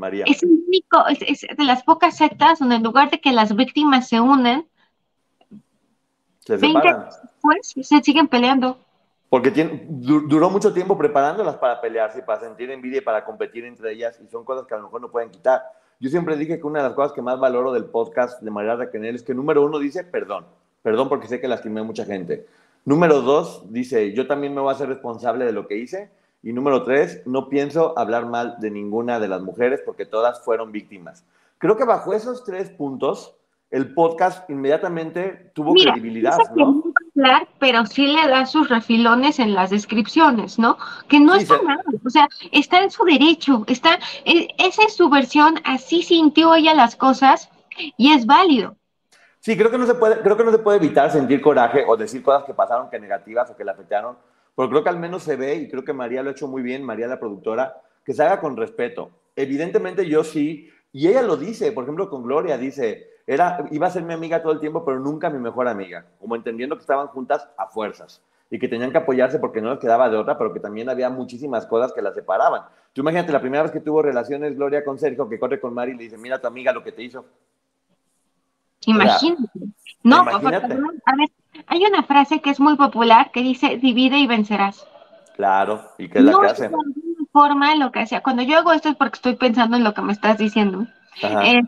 [0.00, 0.24] María.
[0.26, 3.54] Es el único, es, es de las pocas sectas donde en lugar de que las
[3.54, 4.66] víctimas se unen,
[6.40, 7.06] se 20 separan.
[7.22, 8.78] después se siguen peleando.
[9.28, 13.64] Porque tiene- du- duró mucho tiempo preparándolas para pelearse para sentir envidia y para competir
[13.64, 15.62] entre ellas, y son cosas que a lo mejor no pueden quitar.
[16.00, 18.74] Yo siempre dije que una de las cosas que más valoro del podcast de María
[18.74, 20.46] Raquel es que número uno dice perdón,
[20.82, 22.46] perdón porque sé que lastimé a mucha gente.
[22.86, 26.10] Número dos dice yo también me voy a hacer responsable de lo que hice.
[26.42, 30.72] Y número tres, no pienso hablar mal de ninguna de las mujeres porque todas fueron
[30.72, 31.24] víctimas.
[31.58, 33.36] Creo que bajo esos tres puntos,
[33.70, 36.82] el podcast inmediatamente tuvo Mira, credibilidad, ¿no?
[37.14, 40.78] hablar, pero sí le da sus refilones en las descripciones, ¿no?
[41.08, 44.96] Que no Sí, está mal, o sea, está en su derecho, está, e- esa es
[44.96, 47.50] su versión, así sintió ella las cosas
[47.96, 48.76] y es válido.
[49.40, 51.96] Sí, creo que no se puede, creo que no se puede evitar sentir coraje o
[51.96, 54.16] decir cosas que pasaron que negativas o que le afectaron,
[54.56, 56.62] pero creo que al menos se ve y creo que María lo ha hecho muy
[56.62, 59.10] bien, María la productora, que se haga con respeto.
[59.36, 63.90] Evidentemente yo sí, y ella lo dice, por ejemplo con Gloria dice, era iba a
[63.90, 67.06] ser mi amiga todo el tiempo, pero nunca mi mejor amiga, como entendiendo que estaban
[67.08, 70.52] juntas a fuerzas y que tenían que apoyarse porque no les quedaba de otra, pero
[70.52, 72.62] que también había muchísimas cosas que las separaban.
[72.92, 75.92] Tú imagínate la primera vez que tuvo relaciones Gloria con Sergio, que corre con Mari
[75.92, 77.24] y le dice, mira tu amiga lo que te hizo.
[78.86, 79.42] Imagínate.
[80.02, 80.74] No, imagínate.
[80.74, 81.28] a ver,
[81.66, 84.86] hay una frase que es muy popular que dice divide y vencerás.
[85.36, 86.62] Claro, y que es la no que es hace.
[86.62, 88.22] de alguna forma lo que hacía.
[88.22, 90.86] Cuando yo hago esto es porque estoy pensando en lo que me estás diciendo.
[91.22, 91.62] Eh,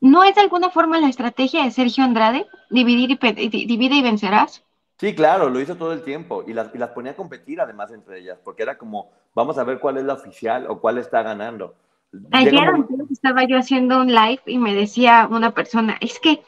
[0.00, 2.46] ¿No es de alguna forma la estrategia de Sergio Andrade?
[2.70, 4.62] Dividir y, divide y vencerás.
[4.98, 7.90] Sí, claro, lo hizo todo el tiempo y las, y las ponía a competir además
[7.90, 11.22] entre ellas, porque era como, vamos a ver cuál es la oficial o cuál está
[11.22, 11.74] ganando.
[12.32, 16.42] Ayer un- estaba yo haciendo un live y me decía una persona, es que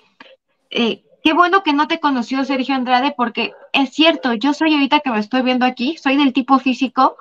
[0.70, 5.00] eh, qué bueno que no te conoció Sergio Andrade porque es cierto, yo soy ahorita
[5.00, 7.16] que me estoy viendo aquí, soy del tipo físico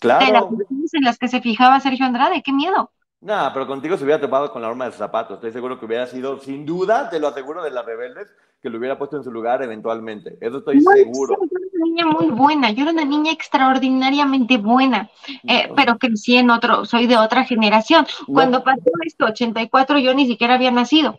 [0.00, 0.44] de las
[0.92, 2.90] en las que se fijaba Sergio Andrade, qué miedo.
[3.20, 5.36] No, pero contigo se hubiera topado con la horma de sus zapatos.
[5.36, 8.32] Estoy seguro que hubiera sido, sin duda, te lo aseguro, de las rebeldes,
[8.62, 10.38] que lo hubiera puesto en su lugar eventualmente.
[10.40, 11.36] Eso estoy No, seguro.
[11.40, 15.10] sí, niña muy buena, yo era una niña extraordinariamente buena,
[15.44, 18.06] eh, pero crecí en otro, soy de otra generación.
[18.26, 21.18] Cuando pasó esto, 84, yo ni siquiera había nacido.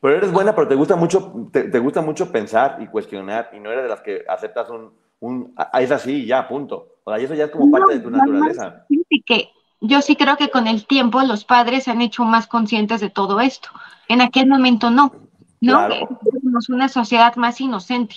[0.00, 3.60] Pero eres buena, pero te gusta mucho, te, te gusta mucho pensar y cuestionar, y
[3.60, 6.88] no eres de las que aceptas un, un "Ah, es así, ya, punto.
[7.04, 8.86] O sea, y eso ya es como parte de tu naturaleza.
[9.26, 13.00] Que yo sí creo que con el tiempo los padres se han hecho más conscientes
[13.00, 13.68] de todo esto.
[14.08, 15.12] En aquel momento no,
[15.60, 15.72] ¿no?
[15.72, 15.94] Claro.
[15.94, 18.16] Éramos una sociedad más inocente.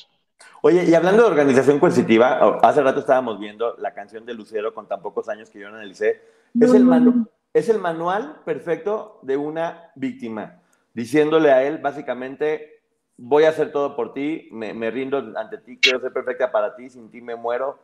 [0.61, 4.87] Oye, y hablando de organización coercitiva, hace rato estábamos viendo la canción de Lucero con
[4.87, 6.21] tan pocos años que yo no analicé.
[6.59, 10.59] Es el, manu- es el manual perfecto de una víctima,
[10.93, 12.81] diciéndole a él básicamente,
[13.17, 16.75] voy a hacer todo por ti, me, me rindo ante ti, quiero ser perfecta para
[16.75, 17.77] ti, sin ti me muero.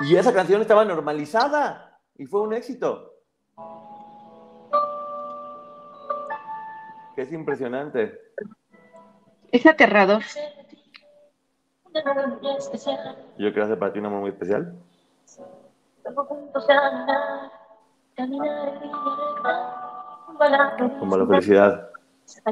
[0.00, 3.14] Y esa canción estaba normalizada y fue un éxito.
[7.16, 8.18] Es impresionante.
[9.52, 10.22] Es aterrador.
[13.38, 14.74] Yo quiero hacer para ti un amor muy especial.
[20.98, 21.88] Como la felicidad.
[22.24, 22.42] Ser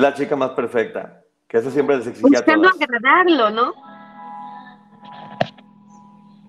[0.00, 1.22] la chica más perfecta.
[1.46, 2.82] Que eso siempre les exigía a Buscando todas.
[2.82, 3.74] agradarlo, ¿no?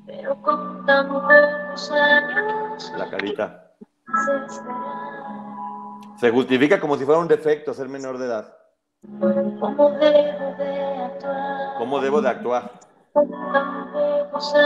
[0.05, 3.71] Pero con tan pocos años La carita.
[6.17, 8.55] Se justifica como si fuera un defecto ser menor de edad.
[9.03, 11.77] ¿Cómo debo de actuar?
[11.77, 12.71] ¿Cómo debo de actuar?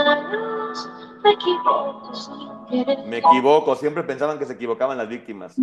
[0.06, 0.90] Años
[1.22, 3.04] me equivoco sin querer.
[3.06, 3.74] Me equivoco.
[3.74, 5.56] Siempre pensaban que se equivocaban las víctimas.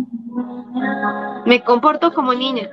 [1.44, 2.70] Me comporto como niña.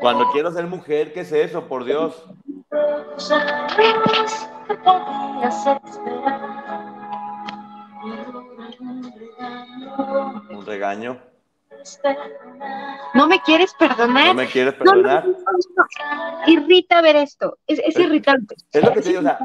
[0.00, 1.64] Cuando quiero ser mujer, ¿qué es eso?
[1.64, 2.24] Por Dios.
[2.70, 4.48] Años
[4.84, 6.40] podías esperar.
[10.50, 11.18] Un regaño.
[13.14, 14.26] ¿No me quieres perdonar?
[14.28, 15.26] ¿No me quieres perdonar?
[15.26, 16.46] no, no.
[16.46, 17.58] Irrita ver esto.
[17.66, 18.56] Es, es irritante.
[18.72, 19.38] Es lo que te digo, o sea,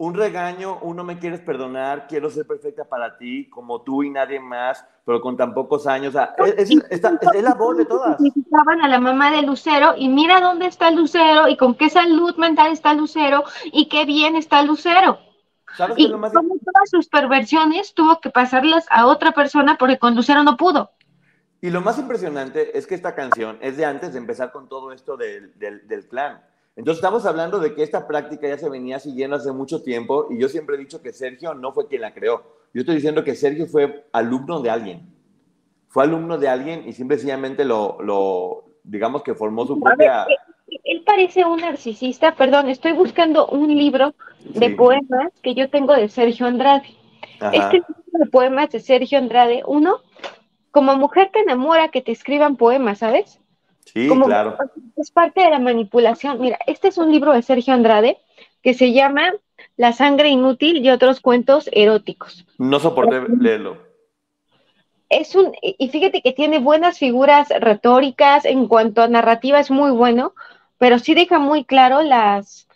[0.00, 4.10] un regaño, un no me quieres perdonar, quiero ser perfecta para ti, como tú y
[4.10, 6.14] nadie más, pero con tan pocos años.
[6.14, 8.16] O sea, es, es- esta- es la voz de todas.
[8.16, 12.36] Criticaban a la mamá de Lucero y mira dónde está Lucero y con qué salud
[12.36, 15.18] mental está Lucero y qué bien está Lucero.
[15.76, 20.14] ¿Sabes qué Y como todas sus perversiones tuvo que pasarlas a otra persona porque con
[20.14, 20.90] Lucero no pudo.
[21.60, 24.92] Y lo más impresionante es que esta canción es de antes de empezar con todo
[24.92, 26.40] esto del, del, del clan.
[26.76, 30.38] Entonces estamos hablando de que esta práctica ya se venía siguiendo hace mucho tiempo y
[30.40, 32.44] yo siempre he dicho que Sergio no fue quien la creó.
[32.72, 35.12] Yo estoy diciendo que Sergio fue alumno de alguien.
[35.88, 40.26] Fue alumno de alguien y simplemente lo, lo digamos que formó su propia...
[40.84, 44.74] Él parece un narcisista, perdón, estoy buscando un libro de Sí.
[44.74, 46.86] poemas que yo tengo de Sergio Andrade.
[47.40, 47.56] Ajá.
[47.56, 50.02] Este libro de poemas de Sergio Andrade, uno,
[50.78, 53.40] como mujer te enamora que te escriban poemas, ¿sabes?
[53.84, 54.56] Sí, Como- claro.
[54.96, 56.40] Es parte de la manipulación.
[56.40, 58.18] Mira, este es un libro de Sergio Andrade
[58.62, 59.32] que se llama
[59.76, 62.46] La sangre inútil y otros cuentos eróticos.
[62.58, 63.76] No soporté leerlo.
[65.08, 69.90] Es un, y fíjate que tiene buenas figuras retóricas, en cuanto a narrativa es muy
[69.90, 70.32] bueno,
[70.78, 72.68] pero sí deja muy claro las,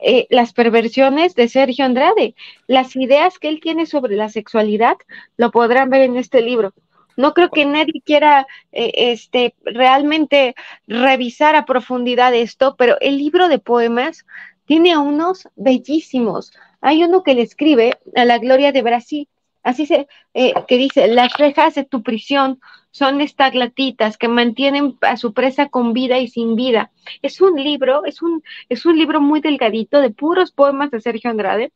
[0.00, 2.34] eh, las perversiones de Sergio Andrade.
[2.66, 4.96] Las ideas que él tiene sobre la sexualidad
[5.36, 6.72] lo podrán ver en este libro.
[7.16, 10.54] No creo que nadie quiera eh, este, realmente
[10.86, 14.24] revisar a profundidad esto, pero el libro de poemas
[14.64, 16.52] tiene unos bellísimos.
[16.80, 19.28] Hay uno que le escribe a la gloria de Brasil,
[19.62, 25.16] así se, eh, que dice, las rejas de tu prisión son estaglatitas que mantienen a
[25.16, 26.90] su presa con vida y sin vida.
[27.22, 31.30] Es un libro, es un, es un libro muy delgadito de puros poemas de Sergio
[31.30, 31.72] Andrade,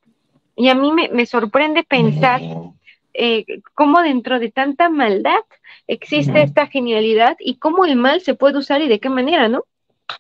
[0.57, 2.41] y a mí me, me sorprende pensar
[3.15, 5.41] eh, cómo dentro de tanta maldad
[5.87, 9.65] existe esta genialidad y cómo el mal se puede usar y de qué manera, ¿no?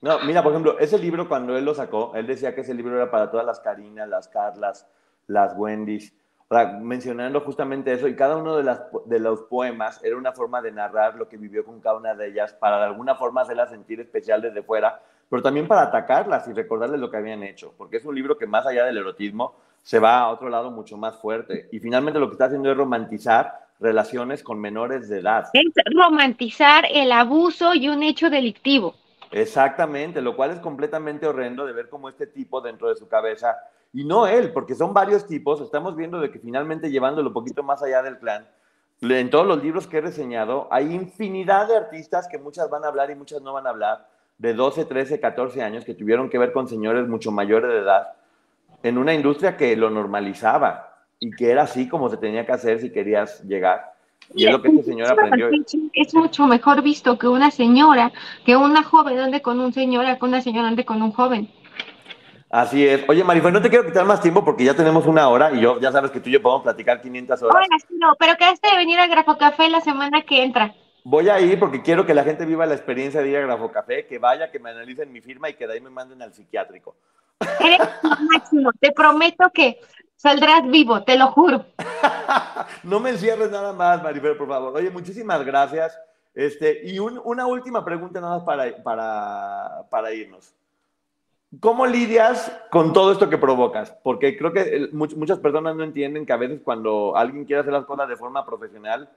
[0.00, 2.96] No, mira, por ejemplo, ese libro cuando él lo sacó, él decía que ese libro
[2.96, 4.86] era para todas las Carinas, las Carlas,
[5.26, 6.14] las Wendy's,
[6.48, 10.32] o sea, mencionando justamente eso, y cada uno de, las, de los poemas era una
[10.32, 13.42] forma de narrar lo que vivió con cada una de ellas, para de alguna forma
[13.42, 15.02] hacerlas sentir especial desde fuera,
[15.34, 18.46] pero también para atacarlas y recordarles lo que habían hecho, porque es un libro que
[18.46, 22.28] más allá del erotismo se va a otro lado mucho más fuerte, y finalmente lo
[22.28, 25.48] que está haciendo es romantizar relaciones con menores de edad.
[25.52, 28.94] Es romantizar el abuso y un hecho delictivo.
[29.32, 33.56] Exactamente, lo cual es completamente horrendo de ver cómo este tipo dentro de su cabeza,
[33.92, 37.64] y no él, porque son varios tipos, estamos viendo de que finalmente llevándolo un poquito
[37.64, 38.46] más allá del clan,
[39.00, 42.86] en todos los libros que he reseñado, hay infinidad de artistas que muchas van a
[42.86, 46.38] hablar y muchas no van a hablar, de 12, 13, 14 años, que tuvieron que
[46.38, 48.08] ver con señores mucho mayores de edad,
[48.82, 52.80] en una industria que lo normalizaba y que era así como se tenía que hacer
[52.80, 53.94] si querías llegar.
[54.34, 55.50] Y es lo que este señor aprendió.
[55.92, 58.12] Es mucho mejor visto que una señora,
[58.44, 61.50] que una joven ande con un señor, que una señora ande con un joven.
[62.50, 63.04] Así es.
[63.08, 65.80] Oye, Marifer, no te quiero quitar más tiempo porque ya tenemos una hora y yo
[65.80, 67.52] ya sabes que tú y yo podemos platicar 500 horas.
[67.52, 70.72] Bueno, sí, no, pero quedaste de venir a Grafo Café la semana que entra.
[71.06, 73.70] Voy a ir porque quiero que la gente viva la experiencia de ir a Grafo
[73.70, 76.32] Café, que vaya, que me analicen mi firma y que de ahí me manden al
[76.32, 76.96] psiquiátrico.
[77.60, 77.78] Eres
[78.32, 78.70] máximo.
[78.80, 79.80] Te prometo que
[80.16, 81.66] saldrás vivo, te lo juro.
[82.84, 84.74] no me encierres nada más, Marifer, por favor.
[84.74, 86.00] Oye, muchísimas gracias.
[86.34, 90.54] Este, y una última pregunta nada más para, para, para irnos.
[91.60, 93.94] ¿Cómo lidias con todo esto que provocas?
[94.02, 97.84] Porque creo que muchas personas no entienden que a veces cuando alguien quiere hacer las
[97.84, 99.10] cosas de forma profesional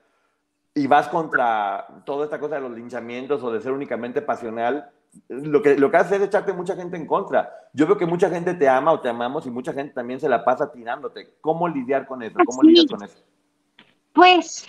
[0.78, 4.91] y vas contra toda esta cosa de los linchamientos o de ser únicamente pasional,
[5.28, 7.51] lo que, lo que hace es echarte mucha gente en contra.
[7.73, 10.30] Yo veo que mucha gente te ama o te amamos y mucha gente también se
[10.30, 11.38] la pasa tirándote.
[11.41, 12.38] ¿Cómo lidiar con eso?
[12.45, 13.17] ¿Cómo lidiar con eso?
[14.13, 14.67] Pues,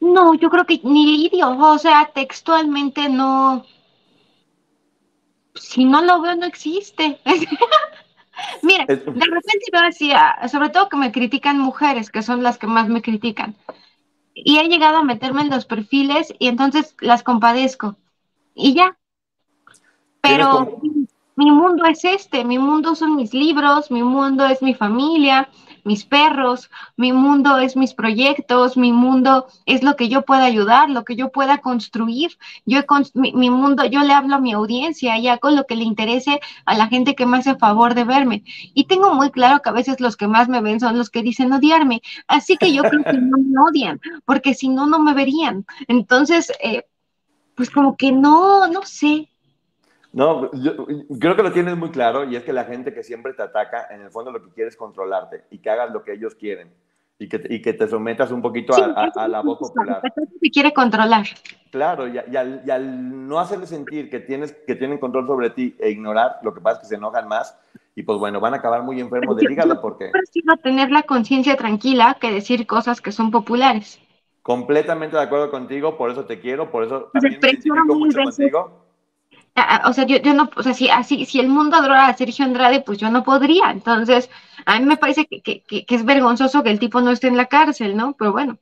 [0.00, 3.64] no, yo creo que ni lidio, o sea, textualmente no.
[5.54, 7.20] Si no lo veo, no existe.
[8.62, 10.10] Mira, de repente veo así,
[10.50, 13.54] sobre todo que me critican mujeres, que son las que más me critican.
[14.34, 17.96] Y he llegado a meterme en los perfiles y entonces las compadezco
[18.54, 18.96] y ya.
[20.20, 20.80] Pero
[21.36, 25.48] mi mundo es este, mi mundo son mis libros, mi mundo es mi familia,
[25.84, 30.90] mis perros, mi mundo es mis proyectos, mi mundo es lo que yo pueda ayudar,
[30.90, 32.38] lo que yo pueda construir.
[32.64, 32.80] Yo
[33.14, 36.40] mi, mi, mundo, yo le hablo a mi audiencia y hago lo que le interese
[36.64, 38.44] a la gente que me hace favor de verme.
[38.74, 41.22] Y tengo muy claro que a veces los que más me ven son los que
[41.22, 42.02] dicen odiarme.
[42.26, 45.66] Así que yo creo que no me odian, porque si no, no me verían.
[45.88, 46.84] Entonces, eh,
[47.54, 49.28] pues como que no, no sé.
[50.14, 50.86] No, yo
[51.18, 53.88] creo que lo tienes muy claro y es que la gente que siempre te ataca,
[53.90, 56.72] en el fondo lo que quiere es controlarte y que hagas lo que ellos quieren
[57.18, 60.00] y que, y que te sometas un poquito a, la voz popular.
[60.40, 61.26] Que quiere controlar.
[61.72, 66.38] Claro, y, al, no hacerle sentir que, tienes, que tienen control sobre ti e ignorar,
[66.42, 67.58] lo que pasa es que se enojan más
[67.96, 70.10] y pues bueno, van a acabar muy enfermos del hígado porque...
[70.12, 74.00] Prefiero tener la conciencia tranquila que decir cosas que son populares.
[74.42, 78.83] Completamente de acuerdo contigo, por eso te quiero, por eso también me identifico mucho contigo.
[79.86, 82.44] O sea, yo, yo no, o sea, si, así, si el mundo adora a Sergio
[82.44, 83.70] Andrade, pues yo no podría.
[83.70, 84.28] Entonces,
[84.66, 87.36] a mí me parece que, que, que, es vergonzoso que el tipo no esté en
[87.36, 88.14] la cárcel, ¿no?
[88.18, 88.58] Pero bueno.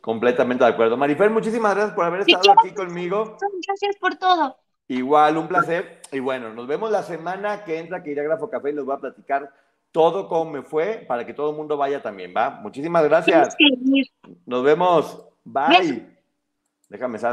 [0.00, 0.96] Completamente de acuerdo.
[0.96, 3.36] Marifer, muchísimas gracias por haber estado aquí conmigo.
[3.66, 4.56] Gracias por todo.
[4.88, 6.00] Igual, un placer.
[6.10, 8.84] Y bueno, nos vemos la semana que entra, que iré a Grafo Café y les
[8.84, 9.52] voy a platicar
[9.92, 12.50] todo cómo me fue para que todo el mundo vaya también, ¿va?
[12.62, 13.56] Muchísimas gracias.
[14.44, 15.24] Nos vemos.
[15.44, 16.06] Bye.
[16.88, 17.24] Déjame saber.